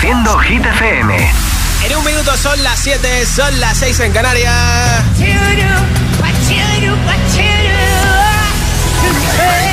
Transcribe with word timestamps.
Reproduciendo 0.00 0.38
Hit 0.38 0.64
FM. 0.64 1.32
En 1.84 1.96
un 1.96 2.04
minuto 2.04 2.34
son 2.36 2.62
las 2.62 2.78
7, 2.80 3.26
son 3.26 3.60
las 3.60 3.76
6 3.78 4.00
en 4.00 4.12
Canarias. 4.12 5.04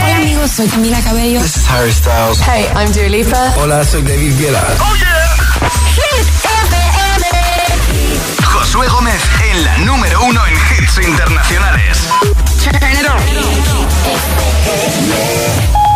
Hola 0.03 0.15
amigos, 0.17 0.51
soy 0.51 0.67
Camila 0.67 0.99
Cabello. 1.01 1.39
This 1.41 1.55
is 1.55 1.69
Harry 1.69 1.93
Styles. 1.93 2.41
Hey, 2.41 2.67
I'm 2.75 2.91
Dua 2.91 3.07
Lipa. 3.07 3.53
Hola, 3.57 3.85
soy 3.85 4.01
David 4.01 4.37
Guetta. 4.37 4.67
Oh 4.81 4.95
yeah. 4.97 5.17
Hit 5.95 6.27
FM. 6.43 7.25
Josué 8.43 8.87
Gómez 8.89 9.21
en 9.49 9.63
la 9.63 9.77
número 9.77 10.23
uno 10.23 10.45
en 10.45 10.53
hits 10.55 10.97
internacionales. 11.07 11.99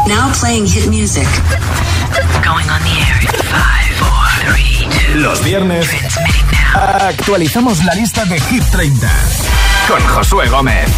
Now 0.07 0.32
playing 0.39 0.66
hit 0.66 0.88
music. 0.88 1.27
Going 2.43 2.70
on 2.70 2.82
the 2.82 2.95
air 2.95 3.20
in 3.21 3.27
five, 3.27 3.95
four, 4.00 4.09
three, 4.09 4.09
two, 4.09 4.21
Los 5.16 5.44
viernes 5.44 5.90
actualizamos 6.73 7.84
la 7.84 7.94
lista 7.94 8.26
de 8.26 8.40
Hit 8.40 8.64
30 8.72 9.09
con 9.88 10.00
Josué 10.08 10.48
Gómez. 10.50 10.90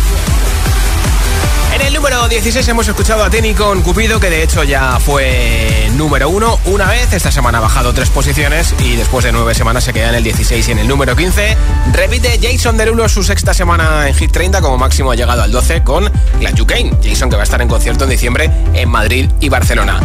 En 1.74 1.82
el 1.82 1.94
número 1.94 2.28
16 2.28 2.68
hemos 2.68 2.88
escuchado 2.88 3.24
a 3.24 3.30
Tenny 3.32 3.56
con 3.56 3.82
Cupido, 3.82 4.20
que 4.20 4.30
de 4.30 4.44
hecho 4.44 4.64
ya 4.64 5.00
fue 5.00 5.90
número 5.96 6.30
uno 6.30 6.60
una 6.66 6.86
vez. 6.86 7.12
Esta 7.14 7.32
semana 7.32 7.58
ha 7.58 7.62
bajado 7.62 7.94
tres 7.94 8.10
posiciones 8.10 8.76
y 8.80 8.96
después 8.96 9.26
de 9.26 9.32
nueve 9.32 9.56
semanas 9.56 9.84
se 9.84 9.94
queda 9.94 10.10
en 10.10 10.16
el 10.16 10.24
16 10.24 10.68
y 10.68 10.72
en 10.72 10.80
el 10.80 10.88
número 10.88 11.16
15. 11.16 11.58
Repite 11.94 12.40
Jason 12.40 12.78
Derulo 12.78 13.10
su 13.10 13.24
sexta 13.24 13.56
semana 13.56 14.08
en 14.08 14.14
Hit 14.14 14.32
30, 14.32 14.62
como 14.62 14.78
máximo 14.78 15.12
ha 15.12 15.16
llegado 15.16 15.42
al 15.42 15.52
12 15.52 15.84
con 15.84 16.12
la 16.40 16.52
Kane. 16.52 16.92
Jason 17.04 17.30
que 17.30 17.36
va 17.36 17.42
a 17.42 17.46
estar 17.46 17.62
en 17.62 17.68
concierto 17.68 18.04
en 18.04 18.12
diciembre 18.12 18.52
en 18.74 18.90
Madrid 18.90 19.30
y 19.40 19.50
Barcelona. 19.50 20.00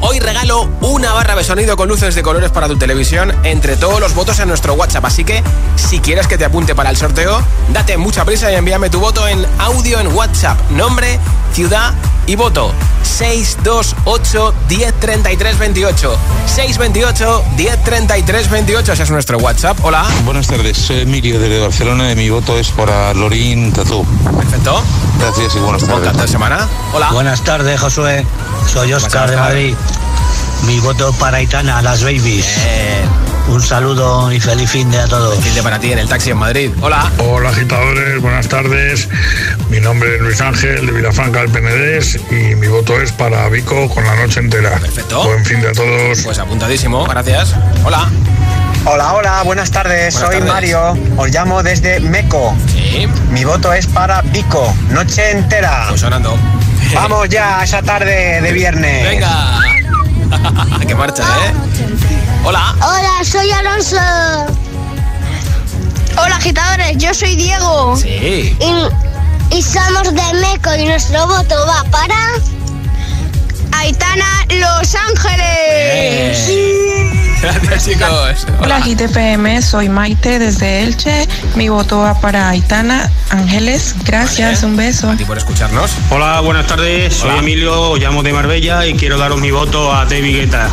Hoy 0.00 0.20
regalo 0.20 0.68
una 0.80 1.12
barra 1.12 1.34
de 1.34 1.42
sonido 1.42 1.76
con 1.76 1.88
luces 1.88 2.14
de 2.14 2.22
colores 2.22 2.50
para 2.52 2.68
tu 2.68 2.78
televisión 2.78 3.34
entre 3.42 3.76
todos 3.76 3.98
los 3.98 4.14
votos 4.14 4.38
en 4.38 4.48
nuestro 4.48 4.74
WhatsApp. 4.74 5.04
Así 5.04 5.24
que 5.24 5.42
si 5.74 5.98
quieres 5.98 6.28
que 6.28 6.38
te 6.38 6.44
apunte 6.44 6.76
para 6.76 6.90
el 6.90 6.96
sorteo, 6.96 7.42
date 7.72 7.96
mucha 7.96 8.24
prisa 8.24 8.50
y 8.52 8.54
envíame 8.54 8.90
tu 8.90 9.00
voto 9.00 9.26
en 9.26 9.44
audio 9.58 9.98
en 9.98 10.14
WhatsApp. 10.14 10.58
Nombre, 10.70 11.18
ciudad 11.52 11.94
y 12.26 12.36
voto. 12.36 12.72
628 13.02 14.54
1033 14.68 15.58
28. 15.58 16.18
628 16.46 17.44
1033 17.56 18.50
28. 18.50 18.92
Ese 18.92 19.02
es 19.02 19.10
nuestro 19.10 19.38
WhatsApp. 19.38 19.78
Hola. 19.82 20.06
Buenas 20.24 20.46
tardes, 20.46 20.76
soy 20.76 21.00
Emilio 21.00 21.40
desde 21.40 21.58
Barcelona 21.60 22.12
y 22.12 22.16
mi 22.16 22.28
voto 22.30 22.58
es 22.58 22.68
para 22.70 23.12
Lorín 23.14 23.72
Tatú. 23.72 24.04
Perfecto. 24.36 24.82
Gracias 25.20 25.56
y 25.56 25.58
buenas 25.58 25.86
Buen 25.86 26.02
tardes. 26.02 26.22
de 26.22 26.28
semana. 26.28 26.68
Hola. 26.92 27.10
Buenas 27.10 27.42
tardes, 27.42 27.80
Josué. 27.80 28.24
Soy 28.72 28.92
Oscar 28.92 29.30
de. 29.30 29.36
Madrid. 29.36 29.74
Mi 30.66 30.78
voto 30.80 31.12
para 31.14 31.40
Itana, 31.40 31.80
las 31.82 32.02
babies. 32.02 32.46
Eh, 32.58 33.04
Un 33.48 33.62
saludo 33.62 34.30
y 34.30 34.38
feliz 34.40 34.70
fin 34.70 34.90
de 34.90 34.98
a 34.98 35.08
todos. 35.08 35.38
fin 35.42 35.54
de 35.54 35.62
para 35.62 35.78
ti 35.78 35.90
en 35.90 35.98
el 35.98 36.08
taxi 36.08 36.30
en 36.30 36.36
Madrid. 36.36 36.70
Hola. 36.80 37.10
Hola 37.18 37.48
agitadores, 37.48 38.20
buenas 38.20 38.46
tardes. 38.46 39.08
Mi 39.70 39.80
nombre 39.80 40.16
es 40.16 40.20
Luis 40.20 40.40
Ángel 40.40 40.86
de 40.86 40.92
Vilafranca 40.92 41.40
del 41.40 41.50
Penedés 41.50 42.18
y 42.30 42.54
mi 42.54 42.68
voto 42.68 43.00
es 43.00 43.10
para 43.12 43.48
Vico 43.48 43.88
con 43.88 44.04
la 44.04 44.14
noche 44.16 44.40
entera. 44.40 44.78
Perfecto. 44.78 45.24
Buen 45.24 45.44
fin 45.44 45.60
de 45.62 45.68
a 45.68 45.72
todos. 45.72 46.22
Pues 46.22 46.38
apuntadísimo. 46.38 47.04
Gracias. 47.06 47.54
Hola. 47.84 48.08
Hola, 48.84 49.14
hola, 49.14 49.42
buenas 49.42 49.70
tardes. 49.70 50.14
Buenas 50.14 50.30
Soy 50.30 50.40
tardes. 50.40 50.48
Mario. 50.52 50.98
Os 51.16 51.28
llamo 51.30 51.62
desde 51.62 52.00
Meco. 52.00 52.54
Sí. 52.68 53.08
Mi 53.30 53.44
voto 53.44 53.72
es 53.72 53.86
para 53.86 54.22
Vico, 54.22 54.74
noche 54.90 55.30
entera. 55.30 55.86
Pues 55.88 56.00
sonando. 56.02 56.38
Vamos 56.94 57.28
ya 57.28 57.60
a 57.60 57.64
esa 57.64 57.82
tarde 57.82 58.40
de 58.40 58.52
viernes. 58.52 59.04
Venga. 59.04 59.60
que 60.86 60.94
marcha, 60.94 61.22
¿eh? 61.22 61.52
Hola. 62.44 62.74
Hola, 62.80 63.24
soy 63.24 63.50
Alonso. 63.50 63.96
Hola, 66.16 66.36
agitadores, 66.36 66.96
yo 66.96 67.12
soy 67.14 67.36
Diego. 67.36 67.96
Sí. 67.96 68.56
Y, 68.60 69.56
y 69.56 69.62
somos 69.62 70.14
de 70.14 70.34
Meco 70.40 70.74
y 70.76 70.84
nuestro 70.86 71.26
voto 71.26 71.54
va 71.66 71.84
para. 71.90 72.16
Aitana 73.72 74.46
Los 74.50 74.94
Ángeles. 74.94 76.48
Gracias, 77.40 77.84
chicos. 77.86 78.46
Hola 78.60 78.80
GTPM, 78.80 79.62
soy 79.62 79.88
Maite 79.88 80.38
desde 80.38 80.82
Elche. 80.82 81.28
Mi 81.54 81.68
voto 81.68 81.98
va 81.98 82.20
para 82.20 82.48
Aitana 82.48 83.10
Ángeles. 83.30 83.94
Gracias, 84.04 84.62
un 84.62 84.76
beso. 84.76 85.10
A 85.10 85.16
ti 85.16 85.24
por 85.24 85.38
escucharnos. 85.38 85.92
Hola, 86.10 86.40
buenas 86.40 86.66
tardes. 86.66 87.14
Soy 87.14 87.30
Hola. 87.30 87.40
Emilio, 87.40 87.96
llamo 87.96 88.22
de 88.22 88.32
Marbella 88.32 88.86
y 88.86 88.94
quiero 88.94 89.18
daros 89.18 89.40
mi 89.40 89.50
voto 89.50 89.94
a 89.94 90.04
David 90.04 90.40
Guetta. 90.40 90.68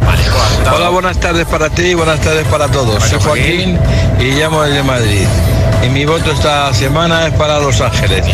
Vale, 0.00 0.22
pues. 0.22 0.74
Hola, 0.74 0.88
buenas 0.88 1.20
tardes 1.20 1.46
para 1.46 1.68
ti 1.68 1.82
y 1.82 1.94
buenas 1.94 2.20
tardes 2.20 2.46
para 2.46 2.68
todos. 2.68 3.02
Soy 3.04 3.20
Joaquín 3.20 3.78
y 4.18 4.24
llamo 4.32 4.62
desde 4.62 4.82
Madrid. 4.82 5.26
Y 5.82 5.88
mi 5.88 6.04
voto 6.04 6.30
esta 6.30 6.72
semana 6.72 7.26
es 7.26 7.34
para 7.34 7.58
Los 7.58 7.80
Ángeles. 7.80 8.24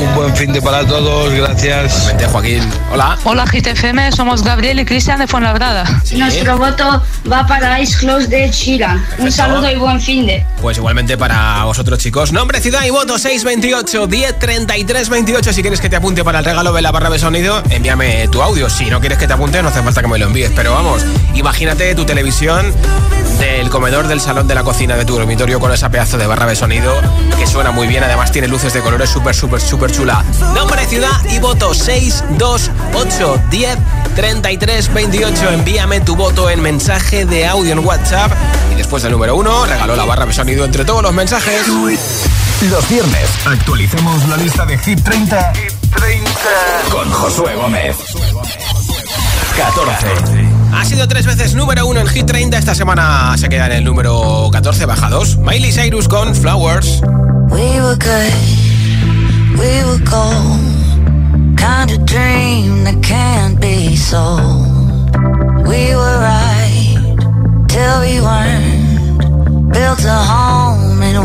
Un 0.00 0.14
buen 0.16 0.34
fin 0.34 0.52
de 0.52 0.60
para 0.60 0.84
todos, 0.84 1.32
gracias. 1.32 2.08
Vente, 2.08 2.26
Joaquín. 2.26 2.68
Hola. 2.92 3.16
Hola 3.22 3.44
GTFM, 3.44 4.10
somos 4.10 4.42
Gabriel 4.42 4.80
y 4.80 4.84
Cristian 4.84 5.20
de 5.20 5.28
Fuenlabrada. 5.28 5.84
Sí. 6.02 6.20
voto 6.58 7.02
va 7.30 7.46
para 7.46 7.80
Ice 7.80 7.96
Close 7.98 8.26
de 8.26 8.50
Sheeran. 8.50 9.04
Un 9.18 9.30
saludo 9.30 9.70
y 9.70 9.76
buen 9.76 10.00
fin 10.00 10.26
de. 10.26 10.44
Pues 10.60 10.78
igualmente 10.78 11.16
para 11.16 11.62
vosotros, 11.64 12.00
chicos. 12.00 12.32
Nombre, 12.32 12.60
ciudad 12.60 12.82
y 12.84 12.90
voto 12.90 13.18
628 13.18 14.08
1033 14.08 15.08
28. 15.08 15.52
Si 15.52 15.62
quieres 15.62 15.80
que 15.80 15.88
te 15.88 15.96
apunte 15.96 16.24
para 16.24 16.40
el 16.40 16.44
regalo 16.44 16.72
de 16.72 16.82
la 16.82 16.90
barra 16.90 17.10
de 17.10 17.20
sonido, 17.20 17.62
envíame 17.70 18.26
tu 18.28 18.42
audio. 18.42 18.68
Si 18.68 18.86
no 18.86 18.98
quieres 18.98 19.18
que 19.18 19.28
te 19.28 19.32
apunte, 19.32 19.62
no 19.62 19.68
hace 19.68 19.80
falta 19.80 20.02
que 20.02 20.08
me 20.08 20.18
lo 20.18 20.26
envíes. 20.26 20.50
Pero 20.56 20.72
vamos, 20.72 21.04
imagínate 21.34 21.94
tu 21.94 22.04
televisión 22.04 22.72
del 23.38 23.68
comedor, 23.70 24.08
del 24.08 24.20
salón, 24.20 24.48
de 24.48 24.54
la 24.54 24.64
cocina, 24.64 24.96
de 24.96 25.04
tu 25.04 25.14
dormitorio 25.14 25.60
con 25.60 25.70
esa 25.70 25.90
pedazo 25.90 26.18
de 26.18 26.26
barra 26.26 26.46
de 26.46 26.56
sonido 26.56 26.95
que 27.38 27.46
suena 27.46 27.70
muy 27.70 27.86
bien. 27.86 28.04
Además, 28.04 28.32
tiene 28.32 28.48
luces 28.48 28.72
de 28.72 28.80
colores 28.80 29.10
súper, 29.10 29.34
súper, 29.34 29.60
súper 29.60 29.90
chula. 29.90 30.24
Nombre, 30.54 30.84
ciudad 30.86 31.10
y 31.30 31.38
voto 31.38 31.74
628 31.74 33.42
10 33.50 33.78
33 34.14 34.92
28. 34.94 35.50
Envíame 35.50 36.00
tu 36.00 36.16
voto 36.16 36.50
en 36.50 36.60
mensaje 36.60 37.26
de 37.26 37.46
audio 37.46 37.72
en 37.72 37.80
WhatsApp. 37.80 38.32
Y 38.72 38.74
después 38.76 39.02
del 39.02 39.12
número 39.12 39.36
uno, 39.36 39.64
regaló 39.66 39.96
la 39.96 40.04
barra 40.04 40.26
de 40.26 40.32
sonido 40.32 40.64
entre 40.64 40.84
todos 40.84 41.02
los 41.02 41.12
mensajes. 41.12 41.66
Los 41.68 42.88
viernes 42.88 43.28
actualizamos 43.44 44.26
la 44.28 44.36
lista 44.38 44.64
de 44.64 44.78
Hit 44.78 45.02
30, 45.02 45.52
con 46.90 47.10
Josué 47.10 47.54
Gómez. 47.54 47.96
14. 49.56 50.55
Ha 50.72 50.84
sido 50.84 51.06
tres 51.08 51.26
veces 51.26 51.54
número 51.54 51.86
uno 51.86 52.00
en 52.00 52.06
Hit 52.08 52.26
30. 52.26 52.58
Esta 52.58 52.74
semana 52.74 53.34
se 53.36 53.48
queda 53.48 53.66
en 53.66 53.72
el 53.72 53.84
número 53.84 54.48
14, 54.50 54.86
baja 54.86 55.08
2. 55.08 55.38
Miley 55.38 55.72
Cyrus 55.72 56.08
con 56.08 56.34
Flowers. 56.34 57.00
We 57.50 57.80
were 57.80 57.96
good, 57.96 59.58
we 59.58 59.84
were 59.84 59.98
gold. 60.04 61.56
Kind 61.56 61.90
of 61.90 62.04
dream 62.04 62.84
that 62.84 63.00
can't 63.02 63.60
be 63.60 63.96
sold. 63.96 65.16
We 65.66 65.94
were 65.94 66.18
right 66.20 67.16
till 67.68 68.00
we 68.00 68.20
weren't. 68.20 69.72
Built 69.72 70.04
a 70.04 70.14
home 70.14 71.02
and 71.02 71.24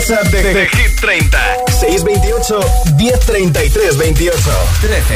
WhatsApp 0.00 0.32
de, 0.32 0.54
de 0.54 0.66
Hit 0.66 0.98
30. 0.98 1.38
628 1.78 2.60
1033 2.96 3.98
28 3.98 4.50
13. 4.80 5.14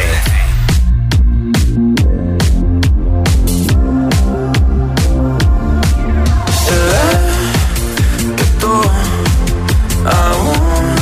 Se 6.67 6.77
ve 6.91 7.05
que 8.37 8.45
tú 8.61 8.73
aún 10.05 10.95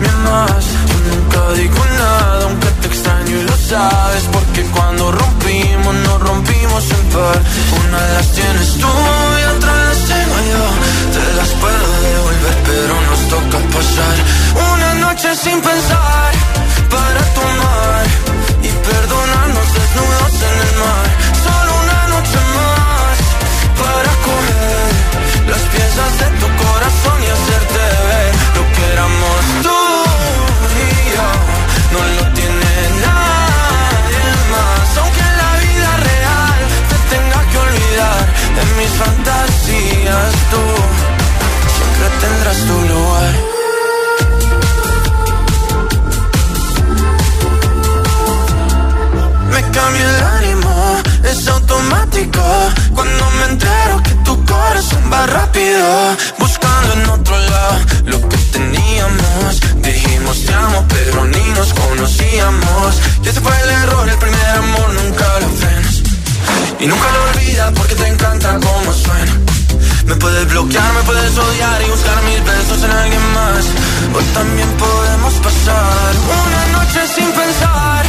me 0.00 0.08
amas. 0.08 0.64
Yo 0.88 0.98
nunca 1.14 1.52
digo 1.52 1.84
nada, 1.98 2.42
aunque 2.42 2.66
te 2.66 2.86
extraño 2.88 3.36
y 3.36 3.42
lo 3.44 3.56
sabes. 3.56 4.24
Porque 4.32 4.62
cuando 4.74 5.12
rompimos, 5.12 5.94
nos 5.94 6.20
rompimos 6.22 6.90
en 6.90 7.06
par. 7.10 7.40
Una 7.86 8.02
de 8.02 8.14
las 8.14 8.32
tienes 8.32 8.78
tú 8.80 9.35
una 14.72 14.94
noche 14.94 15.34
sin 15.34 15.60
pensar 15.60 16.55
puedes 70.66 70.74
bloquear, 70.74 70.94
me 70.94 71.02
puedes 71.02 71.38
odiar 71.38 71.82
y 71.82 71.90
buscar 71.90 72.22
mis 72.24 72.44
besos 72.44 72.84
en 72.84 72.90
alguien 72.90 73.32
más. 73.34 73.66
Hoy 74.14 74.24
también 74.34 74.68
podemos 74.76 75.34
pasar 75.34 76.14
una 76.16 76.78
noche 76.78 77.00
sin 77.14 77.30
pensar 77.32 78.06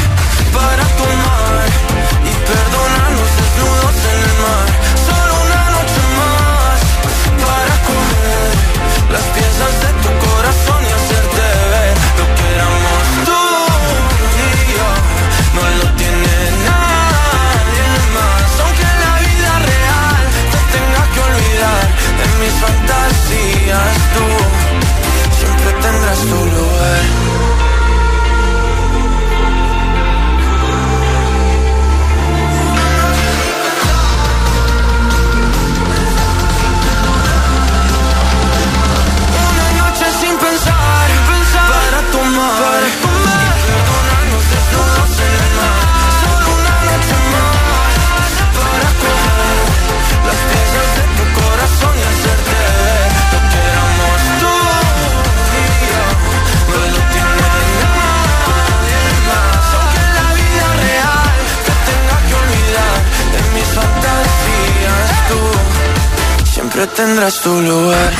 siempre 66.77 66.95
tendrás 66.95 67.41
tu 67.41 67.61
lugar. 67.61 68.13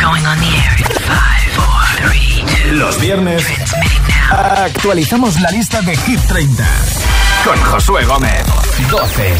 Going 0.00 0.24
on 0.24 0.38
the 0.38 0.46
air 0.46 0.76
in 0.78 0.84
five, 1.02 1.50
four, 1.56 1.82
three, 1.98 2.44
two. 2.62 2.74
Los 2.74 3.00
viernes 3.00 3.44
actualizamos 4.30 5.40
la 5.40 5.50
lista 5.50 5.82
de 5.82 5.96
Hit 5.96 6.20
30 6.28 6.64
con 7.44 7.60
Josué 7.62 8.04
Gómez. 8.04 8.46
12. 8.90 9.36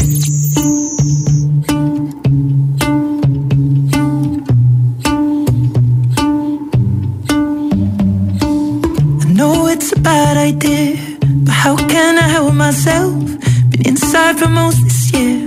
I 9.21 9.33
know 9.33 9.67
it's 9.67 9.93
a 9.93 9.99
bad 10.01 10.35
idea, 10.37 10.97
but 11.45 11.53
how 11.53 11.77
can 11.77 12.17
I 12.17 12.27
help 12.27 12.53
myself? 12.53 13.13
Been 13.69 13.87
inside 13.87 14.37
for 14.37 14.49
most 14.49 14.83
this 14.83 15.13
year, 15.13 15.46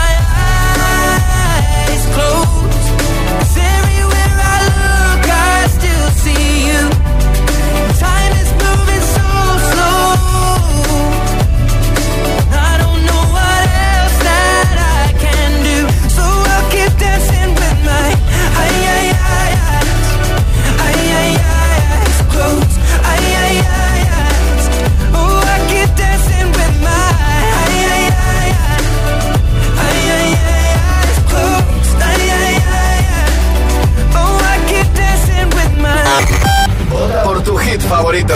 favorito. 37.91 38.35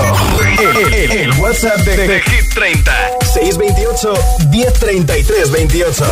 El, 0.60 0.94
el- 0.94 1.12
el 1.12 1.32
WhatsApp 1.40 1.78
de, 1.80 1.96
de 2.08 2.22
Hit 2.22 2.54
30. 2.54 2.92
628 3.34 4.14
1033 4.50 5.52
28. 5.52 6.06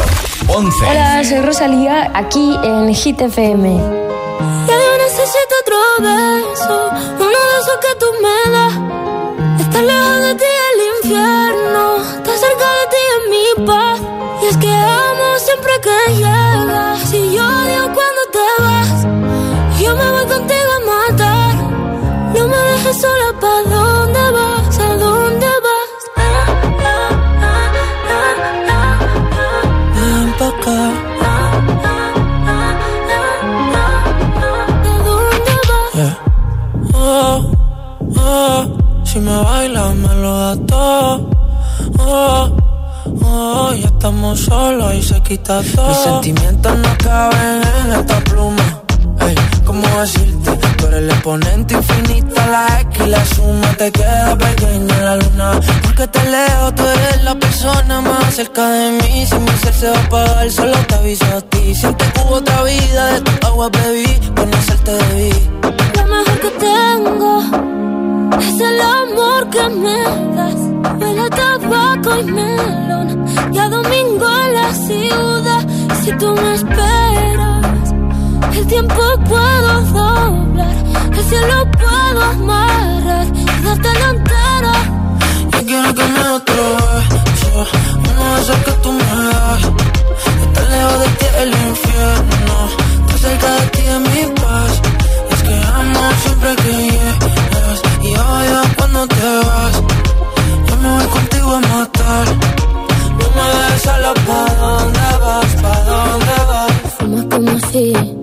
11. 0.47 0.85
Hola, 0.85 1.23
soy 1.23 1.41
Rosalía, 1.41 2.12
aquí 2.13 2.57
en 2.63 2.93
Hit 2.93 3.21
FM. 3.21 3.77
Ya 4.67 4.75
yo 4.85 4.97
necesito 4.97 5.53
otro 5.62 5.77
beso, 6.00 6.89
uno 7.19 7.39
de 7.50 7.55
esos 7.62 7.77
que 7.83 7.93
tú 8.00 8.05
me 8.23 8.51
das. 8.51 8.73
Estar 9.62 9.83
lejos 9.83 10.21
de 10.27 10.35
ti 10.35 10.51
el 10.69 10.79
infierno, 11.05 11.97
estar 12.17 12.38
cerca 12.38 12.67
de 12.79 12.85
ti 12.93 13.01
es 13.13 13.21
mi 13.33 13.65
paz. 13.65 14.00
Y 14.41 14.45
es 14.47 14.57
que 14.57 14.67
amo 14.69 15.27
siempre 15.38 15.71
que 15.81 16.13
llegas, 16.15 17.13
y 17.13 17.35
yo 17.35 17.43
odio 17.45 17.83
cuando 17.93 18.12
dejes 22.83 23.01
sola, 23.01 23.39
¿pa' 23.39 23.61
dónde 23.69 24.31
vas? 24.31 24.79
¿A 24.79 24.95
dónde 24.95 25.47
vas? 25.65 25.91
Ven 29.95 30.33
pa' 30.39 30.47
acá. 30.47 30.79
¿A 34.83 34.97
dónde 35.05 35.55
vas? 35.69 35.93
Yeah. 35.93 36.17
Oh, 36.93 37.51
oh, 38.17 38.61
si 39.03 39.19
me 39.19 39.37
bailas 39.43 39.95
me 39.95 40.13
lo 40.15 40.37
das 40.39 40.59
todo. 40.67 41.29
Oh, 41.99 42.49
oh, 43.23 43.73
ya 43.73 43.87
estamos 43.87 44.39
solos 44.39 44.93
y 44.95 45.01
se 45.01 45.21
quita 45.21 45.61
todo. 45.75 45.87
Mis 45.87 45.97
sentimientos 45.97 46.77
no 46.77 46.97
caben 46.97 47.61
en 47.79 47.91
esta 47.93 48.19
pluma. 48.21 48.81
Ey, 49.21 49.35
¿cómo 49.65 49.87
decirte? 50.01 50.32
El 50.95 51.09
exponente 51.09 51.73
infinito, 51.73 52.35
la 52.35 52.81
X 52.81 53.01
y 53.03 53.09
la 53.09 53.25
suma 53.25 53.67
te 53.77 53.91
queda 53.91 54.38
pequeña 54.38 54.95
en 54.95 55.05
la 55.05 55.15
luna. 55.15 55.59
Porque 55.81 56.07
te 56.07 56.23
leo, 56.29 56.71
tú 56.75 56.83
eres 56.83 57.23
la 57.23 57.35
persona 57.35 58.01
más 58.01 58.35
cerca 58.35 58.69
de 58.69 58.91
mí. 58.91 59.25
Si 59.25 59.35
mi 59.35 59.51
ser 59.63 59.73
se 59.73 59.89
va 59.89 59.97
a 59.97 60.03
apagar, 60.03 60.51
solo 60.51 60.77
te 60.88 60.95
aviso 60.95 61.25
a 61.35 61.41
ti. 61.41 61.73
Siente 61.73 62.05
que 62.13 62.21
hubo 62.21 62.35
otra 62.35 62.63
vida, 62.63 63.13
de 63.13 63.21
tu 63.21 63.47
agua 63.47 63.69
bebí, 63.69 64.19
conocerte 64.35 64.91
debí. 64.91 65.33
Lo 65.95 66.05
mejor 66.05 66.39
que 66.43 66.51
tengo 66.69 67.41
es 68.39 68.62
el 68.62 68.81
amor 68.81 69.50
que 69.50 69.69
me 69.69 70.00
das. 70.35 70.59
Huele 71.00 71.21
a 71.21 71.29
tabaco 71.29 72.19
y 72.19 72.23
melón. 72.23 73.25
Y 73.51 73.57
a 73.57 73.67
domingo 73.69 74.27
en 74.45 74.53
la 74.53 74.73
ciudad. 74.73 75.67
Si 76.03 76.12
tú 76.17 76.35
me 76.35 76.53
esperas, 76.53 77.93
el 78.55 78.67
tiempo 78.67 79.01
puedo 79.27 79.81
doblar. 79.81 80.72
El 81.15 81.24
cielo 81.25 81.72
puedo 81.72 82.22
amarrar 82.22 83.27
y 83.36 83.46
darte 83.63 83.93
la 84.00 84.10
entera. 84.10 84.74
Yo 85.51 85.65
quiero 85.65 85.93
que 85.93 86.03
me 86.03 86.24
beso, 86.24 87.67
uno 88.10 88.36
de 88.36 88.41
esos 88.41 88.58
que 88.65 88.72
tú 88.82 88.91
me 88.91 89.03
das. 89.03 89.63
Estar 90.43 90.70
lejos 90.70 91.00
de 91.00 91.08
ti 91.20 91.25
el 91.41 91.50
infierno, 91.50 92.55
estar 93.01 93.20
cerca 93.20 93.51
de 93.55 93.65
ti 93.67 93.82
es 93.82 94.00
mi 94.00 94.34
paz. 94.41 94.82
Es 95.32 95.43
que 95.43 95.55
amo 95.75 96.01
siempre 96.24 96.55
que 96.63 96.72
llegas 96.91 97.82
y 98.01 98.10
odio 98.15 98.62
cuando 98.77 99.08
te 99.08 99.38
vas. 99.48 99.75
Yo 100.67 100.77
me 100.77 100.89
voy 100.96 101.08
contigo 101.08 101.51
a 101.55 101.60
matar. 101.60 102.25
No 103.20 103.25
me 103.36 103.46
dejes 103.58 103.82
sola, 103.84 104.13
¿pa' 104.25 104.53
dónde 104.62 105.08
vas? 105.22 105.51
¿Pa' 105.62 105.79
dónde 105.89 106.36
vas? 106.50 106.72
Fumas 106.98 107.25
como 107.29 107.60
si 107.72 108.22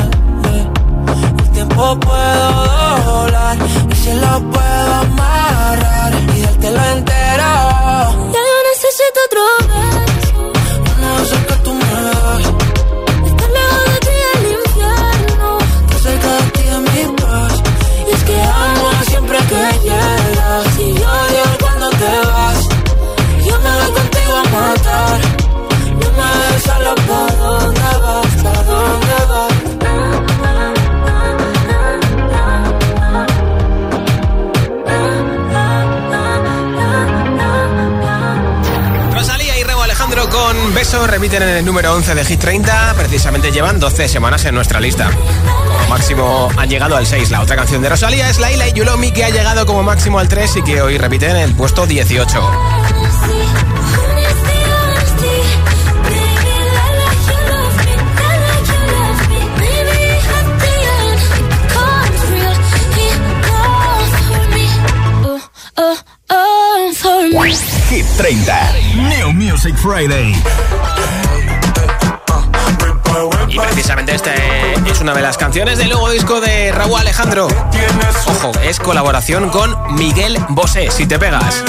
lo 1.91 1.99
puedo 1.99 3.05
doblar, 3.05 3.57
ni 3.87 3.95
se 3.95 4.15
lo 4.15 4.39
puedo 4.49 4.93
amarrar 4.93 6.13
y 6.37 6.41
dártelo 6.41 6.83
entero. 6.95 7.70
Repiten 41.07 41.41
en 41.43 41.49
el 41.49 41.65
número 41.65 41.93
11 41.95 42.15
de 42.15 42.25
Hit 42.25 42.39
30, 42.41 42.93
precisamente 42.97 43.49
llevan 43.49 43.79
12 43.79 44.09
semanas 44.09 44.43
en 44.43 44.53
nuestra 44.53 44.81
lista. 44.81 45.09
Como 45.09 45.87
máximo 45.87 46.49
han 46.57 46.69
llegado 46.69 46.97
al 46.97 47.07
6. 47.07 47.31
La 47.31 47.41
otra 47.41 47.55
canción 47.55 47.81
de 47.81 47.89
Rosalía 47.89 48.29
es 48.29 48.39
Laila 48.39 48.67
y 48.67 48.73
Yulomi, 48.73 49.11
que 49.11 49.23
ha 49.23 49.29
llegado 49.29 49.65
como 49.65 49.83
máximo 49.83 50.19
al 50.19 50.27
3 50.27 50.57
y 50.57 50.61
que 50.63 50.81
hoy 50.81 50.97
repite 50.97 51.29
en 51.29 51.37
el 51.37 51.55
puesto 51.55 51.87
18. 51.87 52.41
Hit 67.91 68.05
30. 68.15 68.73
New 68.95 69.33
Music 69.33 69.75
Friday. 69.75 70.33
Y 73.51 73.59
precisamente 73.59 74.15
este 74.15 74.33
es 74.89 75.01
una 75.01 75.13
de 75.13 75.21
las 75.21 75.37
canciones 75.37 75.77
del 75.77 75.89
nuevo 75.89 76.09
disco 76.09 76.39
de 76.39 76.71
Raúl 76.71 77.01
Alejandro. 77.01 77.49
Ojo, 78.27 78.53
es 78.63 78.79
colaboración 78.79 79.49
con 79.49 79.93
Miguel 79.95 80.37
Bosé, 80.49 80.89
si 80.89 81.05
te 81.05 81.19
pegas. 81.19 81.61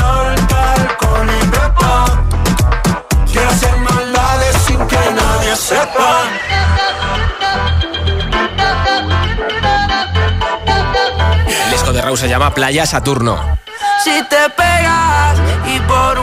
El 11.48 11.70
disco 11.72 11.92
de 11.92 12.00
Raúl 12.00 12.16
se 12.16 12.28
llama 12.28 12.54
Playa 12.54 12.86
Saturno. 12.86 13.58
Si 14.04 14.22
te 14.28 14.48
pegas 14.56 15.36
y 15.66 15.80
por 15.80 16.21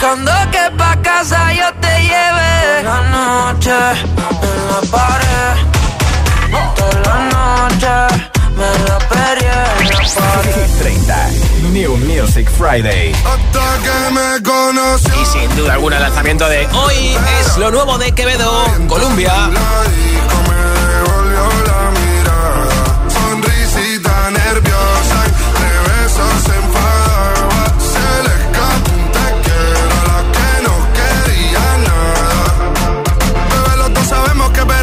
buscando 0.00 0.32
que 0.50 0.76
pa' 0.78 0.96
casa 1.02 1.52
yo 1.52 1.66
te 1.80 2.02
lleve. 2.02 2.82
La 2.82 3.00
noche 3.10 3.70
en 3.70 4.60
la 4.70 4.80
pared. 4.90 5.56
Toda 6.76 7.00
la 7.04 7.16
noche 7.34 8.14
me 8.56 8.62
la 8.62 8.76
en 8.76 8.84
la 8.86 8.98
pared. 8.98 9.60
Hit 10.54 10.78
30. 10.78 11.30
New 11.72 11.96
Music 11.98 12.48
Friday. 12.50 13.14
Y 15.20 15.24
sin 15.26 15.56
duda 15.56 15.74
alguna 15.74 15.96
el 15.96 16.02
lanzamiento 16.02 16.48
de 16.48 16.66
hoy 16.72 17.16
es 17.40 17.58
lo 17.58 17.70
nuevo 17.70 17.98
de 17.98 18.12
Quevedo, 18.12 18.64
Colombia. 18.88 19.50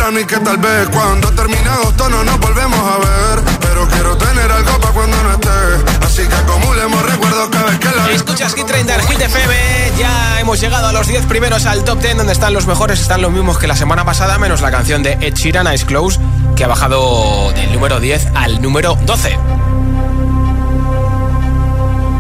Verano 0.08 0.20
y 0.20 0.26
que 0.26 0.38
tal 0.38 0.58
vez 0.58 0.90
cuando 0.90 1.32
termine 1.32 1.70
agosto 1.70 2.10
no 2.10 2.24
nos 2.24 2.40
volvemos 2.40 2.80
a 2.80 2.98
ver. 2.98 3.58
Pero 3.60 3.88
quiero 3.88 4.18
tener 4.18 4.52
algo 4.52 4.80
para 4.80 4.94
cuando 4.94 5.24
no 5.24 5.32
esté. 5.32 6.06
Así 6.06 6.28
que 6.28 6.36
acumulemos 6.36 7.12
recuerdos 7.12 7.50
cada 7.50 7.66
vez 7.66 7.80
que 7.80 7.88
la 7.88 8.12
Escuchas 8.12 8.54
Hit 8.54 8.66
30 8.66 8.96
en 8.96 9.02
Hit 9.02 9.22
FM. 9.22 9.56
Ya 9.98 10.40
hemos 10.40 10.60
llegado 10.62 10.88
a 10.88 10.94
los 10.94 11.08
10 11.08 11.26
primeros 11.26 11.66
al 11.66 11.84
top 11.84 12.00
10, 12.00 12.18
donde 12.18 12.34
están 12.34 12.54
los 12.54 12.68
mejores. 12.68 13.02
Están 13.02 13.22
los 13.22 13.32
mismos 13.32 13.58
que 13.58 13.68
la 13.68 13.76
semana 13.76 14.06
pasada, 14.06 14.38
menos 14.38 14.62
la 14.62 14.72
canción 14.72 15.04
de 15.04 15.14
Ed 15.14 15.34
Sheeran, 15.34 15.68
Eyes 15.68 15.86
Close, 15.86 16.20
que 16.56 16.64
ha 16.64 16.68
bajado 16.68 17.52
del 17.54 17.74
número 17.74 18.00
10 18.00 18.28
al 18.36 18.62
número 18.62 18.98
12. 19.06 19.38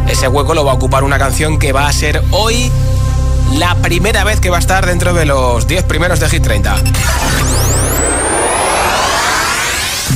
Ese 0.09 0.27
hueco 0.27 0.53
lo 0.53 0.65
va 0.65 0.71
a 0.71 0.75
ocupar 0.75 1.03
una 1.03 1.19
canción 1.19 1.59
que 1.59 1.73
va 1.73 1.87
a 1.87 1.93
ser 1.93 2.23
hoy 2.31 2.71
la 3.53 3.75
primera 3.75 4.23
vez 4.23 4.39
que 4.39 4.49
va 4.49 4.57
a 4.57 4.59
estar 4.59 4.85
dentro 4.85 5.13
de 5.13 5.25
los 5.25 5.67
10 5.67 5.83
primeros 5.83 6.19
de 6.19 6.29
Hit 6.29 6.43
30. 6.43 6.75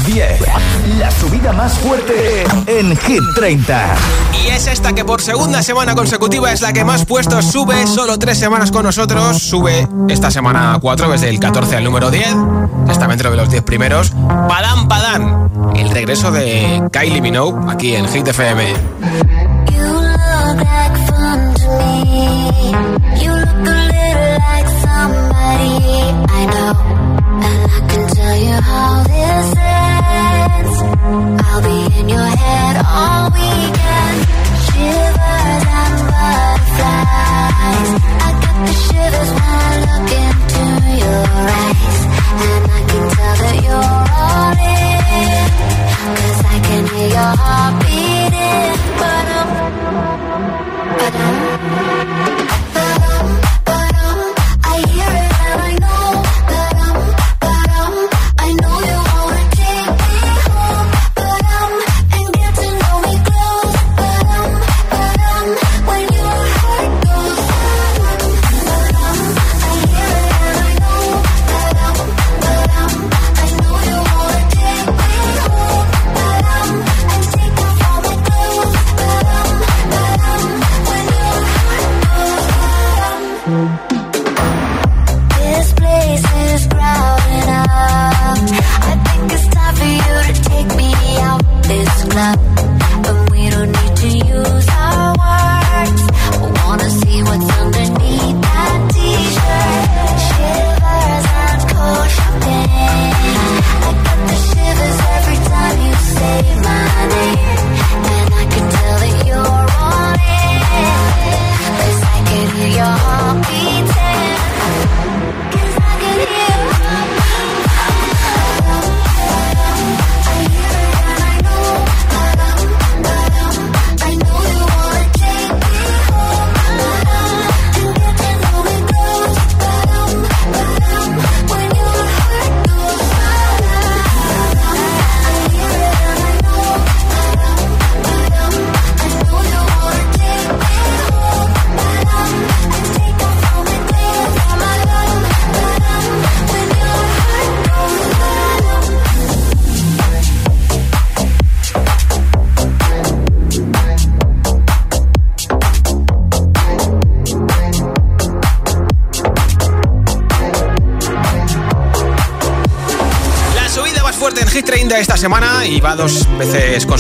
10. 0.05 0.39
La 0.97 1.11
subida 1.11 1.53
más 1.53 1.77
fuerte 1.79 2.43
en 2.67 2.95
Hit 2.97 3.21
30. 3.35 3.95
Y 4.43 4.47
es 4.47 4.67
esta 4.67 4.93
que 4.93 5.05
por 5.05 5.21
segunda 5.21 5.61
semana 5.61 5.95
consecutiva 5.95 6.51
es 6.51 6.61
la 6.61 6.73
que 6.73 6.83
más 6.83 7.05
puestos 7.05 7.45
sube, 7.45 7.87
solo 7.87 8.17
tres 8.17 8.37
semanas 8.37 8.71
con 8.71 8.83
nosotros, 8.83 9.37
sube 9.37 9.87
esta 10.09 10.31
semana 10.31 10.73
a 10.73 10.79
4, 10.79 11.11
desde 11.11 11.29
el 11.29 11.39
14 11.39 11.75
al 11.77 11.83
número 11.83 12.09
10, 12.09 12.27
está 12.89 13.07
dentro 13.07 13.31
de 13.31 13.37
los 13.37 13.49
10 13.49 13.63
primeros, 13.63 14.11
Padam 14.47 14.87
Padam, 14.87 15.73
el 15.75 15.89
regreso 15.89 16.31
de 16.31 16.81
Kylie 16.91 17.21
Minogue 17.21 17.71
aquí 17.71 17.95
en 17.95 18.07
Hit 18.07 18.27
FM. 18.27 19.40
I'll 31.03 31.61
be 31.63 31.99
in 31.99 32.09
your 32.09 32.21
head 32.21 32.75
all 32.85 33.31
weekend. 33.31 34.19
Shivers 34.69 35.63
and 35.81 35.97
butterflies. 36.13 37.91
I 38.21 38.29
get 38.41 38.55
the 38.65 38.73
shivers 38.85 39.29
when 39.33 39.41
I 39.41 39.73
look 39.81 40.09
into 40.21 40.61
your 41.01 41.23
eyes. 41.41 41.97
And 42.45 42.63
I 42.69 42.81
can 42.89 43.05
tell 43.17 43.35
that 43.41 43.57
you're 43.65 43.97
all 44.21 44.53
in. 44.61 45.49
Cause 46.01 46.39
I 46.45 46.59
can 46.67 46.83
hear 46.93 47.09
your 47.09 47.33
heart 47.41 47.80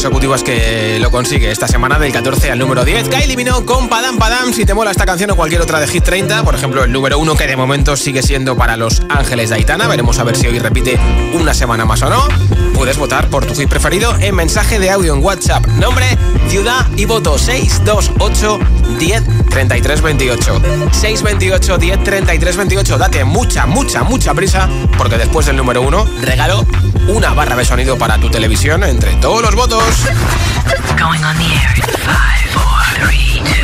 consecutivas 0.01 0.41
que 0.41 0.97
lo 0.99 1.11
consigue. 1.11 1.51
Esta 1.51 1.67
semana 1.67 1.99
del 1.99 2.11
14 2.11 2.49
al 2.49 2.57
número 2.57 2.83
10. 2.83 3.07
Kylie 3.09 3.25
eliminó 3.25 3.63
con 3.67 3.87
Padam 3.87 4.17
Padam. 4.17 4.51
Si 4.51 4.65
te 4.65 4.73
mola 4.73 4.89
esta 4.89 5.05
canción 5.05 5.29
o 5.29 5.35
cualquier 5.35 5.61
otra 5.61 5.79
de 5.79 5.85
Hit 5.85 6.03
30, 6.03 6.41
por 6.43 6.55
ejemplo, 6.55 6.83
el 6.83 6.91
número 6.91 7.19
1 7.19 7.35
que 7.35 7.45
de 7.45 7.55
momento 7.55 7.95
sigue 7.95 8.23
siendo 8.23 8.57
para 8.57 8.77
Los 8.77 9.03
Ángeles 9.09 9.49
de 9.51 9.57
Aitana. 9.57 9.87
Veremos 9.87 10.17
a 10.17 10.23
ver 10.23 10.35
si 10.35 10.47
hoy 10.47 10.57
repite 10.57 10.97
una 11.39 11.53
semana 11.53 11.85
más 11.85 12.01
o 12.01 12.09
no. 12.09 12.27
Puedes 12.73 12.97
votar 12.97 13.27
por 13.29 13.45
tu 13.45 13.53
hit 13.53 13.69
preferido 13.69 14.15
en 14.19 14.33
mensaje 14.33 14.79
de 14.79 14.89
audio 14.89 15.13
en 15.13 15.23
WhatsApp. 15.23 15.67
Nombre, 15.67 16.17
ciudad 16.47 16.87
y 16.97 17.05
voto 17.05 17.37
628 17.37 18.59
10 18.97 19.23
33 19.51 20.01
28. 20.01 20.61
628 20.93 21.77
10 21.77 22.03
33 22.03 22.57
28. 22.57 22.97
Date 22.97 23.23
mucha, 23.23 23.67
mucha, 23.67 24.01
mucha 24.01 24.33
prisa 24.33 24.67
porque 24.97 25.19
después 25.19 25.45
del 25.45 25.57
número 25.57 25.83
1 25.83 26.07
regalo 26.21 26.65
una 27.07 27.33
barra 27.33 27.55
de 27.55 27.65
sonido 27.65 27.97
para 27.97 28.17
tu 28.17 28.29
televisión 28.29 28.83
entre 28.83 29.15
todos 29.15 29.41
los 29.41 29.55
votos. 29.55 29.83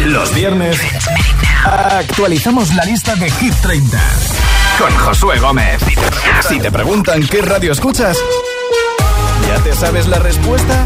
Los 0.05 0.33
viernes 0.33 0.79
actualizamos 1.65 2.73
la 2.75 2.85
lista 2.85 3.15
de 3.15 3.29
Hit 3.29 3.53
30 3.61 3.99
con 4.79 4.95
Josué 4.97 5.39
Gómez. 5.39 5.81
Si 6.47 6.59
te 6.59 6.71
preguntan 6.71 7.25
qué 7.27 7.41
radio 7.41 7.71
escuchas, 7.71 8.17
¿ya 9.47 9.61
te 9.63 9.75
sabes 9.75 10.07
la 10.07 10.19
respuesta? 10.19 10.85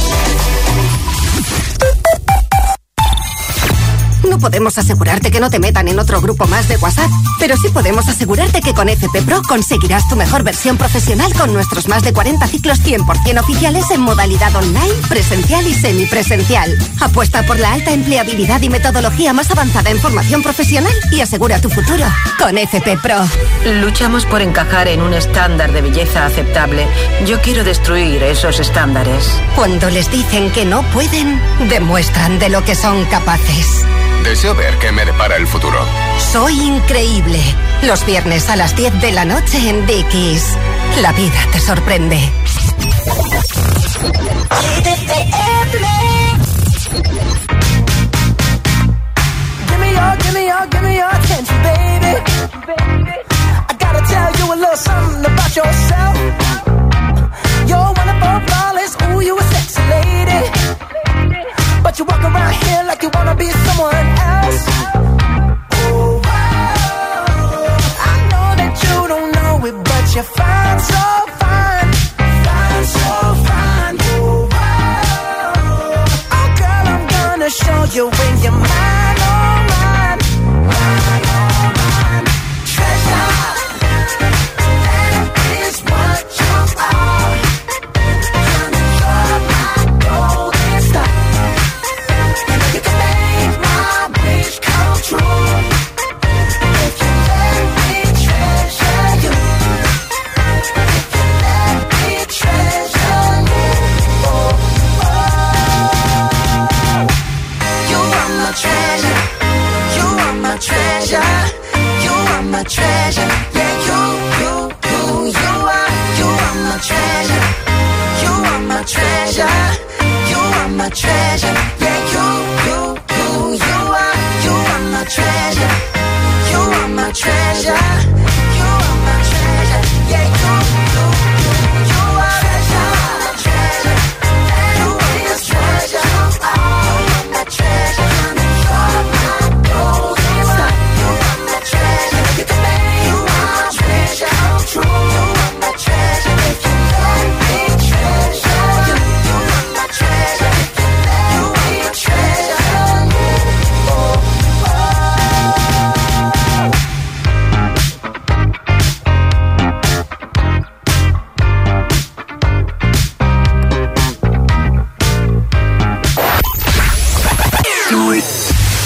No 4.31 4.39
podemos 4.39 4.77
asegurarte 4.77 5.29
que 5.29 5.41
no 5.41 5.49
te 5.49 5.59
metan 5.59 5.89
en 5.89 5.99
otro 5.99 6.21
grupo 6.21 6.47
más 6.47 6.69
de 6.69 6.77
WhatsApp, 6.77 7.11
pero 7.37 7.57
sí 7.57 7.67
podemos 7.67 8.07
asegurarte 8.07 8.61
que 8.61 8.73
con 8.73 8.87
FP 8.87 9.23
Pro 9.23 9.41
conseguirás 9.41 10.07
tu 10.07 10.15
mejor 10.15 10.43
versión 10.43 10.77
profesional 10.77 11.33
con 11.33 11.51
nuestros 11.51 11.89
más 11.89 12.01
de 12.01 12.13
40 12.13 12.47
ciclos 12.47 12.79
100% 12.79 13.41
oficiales 13.41 13.91
en 13.91 13.99
modalidad 13.99 14.55
online, 14.55 14.93
presencial 15.09 15.67
y 15.67 15.73
semipresencial. 15.73 16.77
Apuesta 17.01 17.43
por 17.43 17.59
la 17.59 17.73
alta 17.73 17.91
empleabilidad 17.91 18.61
y 18.61 18.69
metodología 18.69 19.33
más 19.33 19.51
avanzada 19.51 19.89
en 19.89 19.99
formación 19.99 20.41
profesional 20.41 20.93
y 21.11 21.19
asegura 21.19 21.59
tu 21.59 21.69
futuro 21.69 22.05
con 22.39 22.57
FP 22.57 22.99
Pro. 23.03 23.17
Luchamos 23.81 24.25
por 24.25 24.41
encajar 24.41 24.87
en 24.87 25.01
un 25.01 25.13
estándar 25.13 25.73
de 25.73 25.81
belleza 25.81 26.25
aceptable. 26.25 26.87
Yo 27.25 27.41
quiero 27.41 27.65
destruir 27.65 28.23
esos 28.23 28.61
estándares. 28.61 29.29
Cuando 29.57 29.89
les 29.89 30.09
dicen 30.09 30.51
que 30.51 30.63
no 30.63 30.83
pueden, 30.91 31.37
demuestran 31.67 32.39
de 32.39 32.47
lo 32.47 32.63
que 32.63 32.75
son 32.75 33.03
capaces. 33.07 33.85
Deseo 34.23 34.55
ver 34.55 34.77
qué 34.77 34.91
me 34.91 35.03
depara 35.05 35.35
el 35.35 35.47
futuro. 35.47 35.77
Soy 36.31 36.53
increíble. 36.59 37.39
Los 37.83 38.05
viernes 38.05 38.49
a 38.49 38.55
las 38.55 38.75
10 38.75 39.01
de 39.01 39.11
la 39.11 39.25
noche 39.25 39.57
en 39.69 39.85
Dickies. 39.85 40.57
La 41.01 41.11
vida 41.11 41.47
te 41.51 41.59
sorprende. 41.59 42.19
Give 49.67 49.79
me 49.79 49.91
your, 49.91 50.17
give 50.17 50.33
me 50.33 50.47
your, 50.47 50.67
give 50.69 50.83
me 50.83 50.95
your 50.97 51.09
attention, 51.09 51.57
baby. 51.63 52.13
I 53.69 53.73
gotta 53.79 54.01
tell 54.07 54.31
you 54.39 54.53
a 54.53 54.55
little 54.55 54.75
something 54.75 55.25
about 55.25 55.55
yourself. 55.55 56.70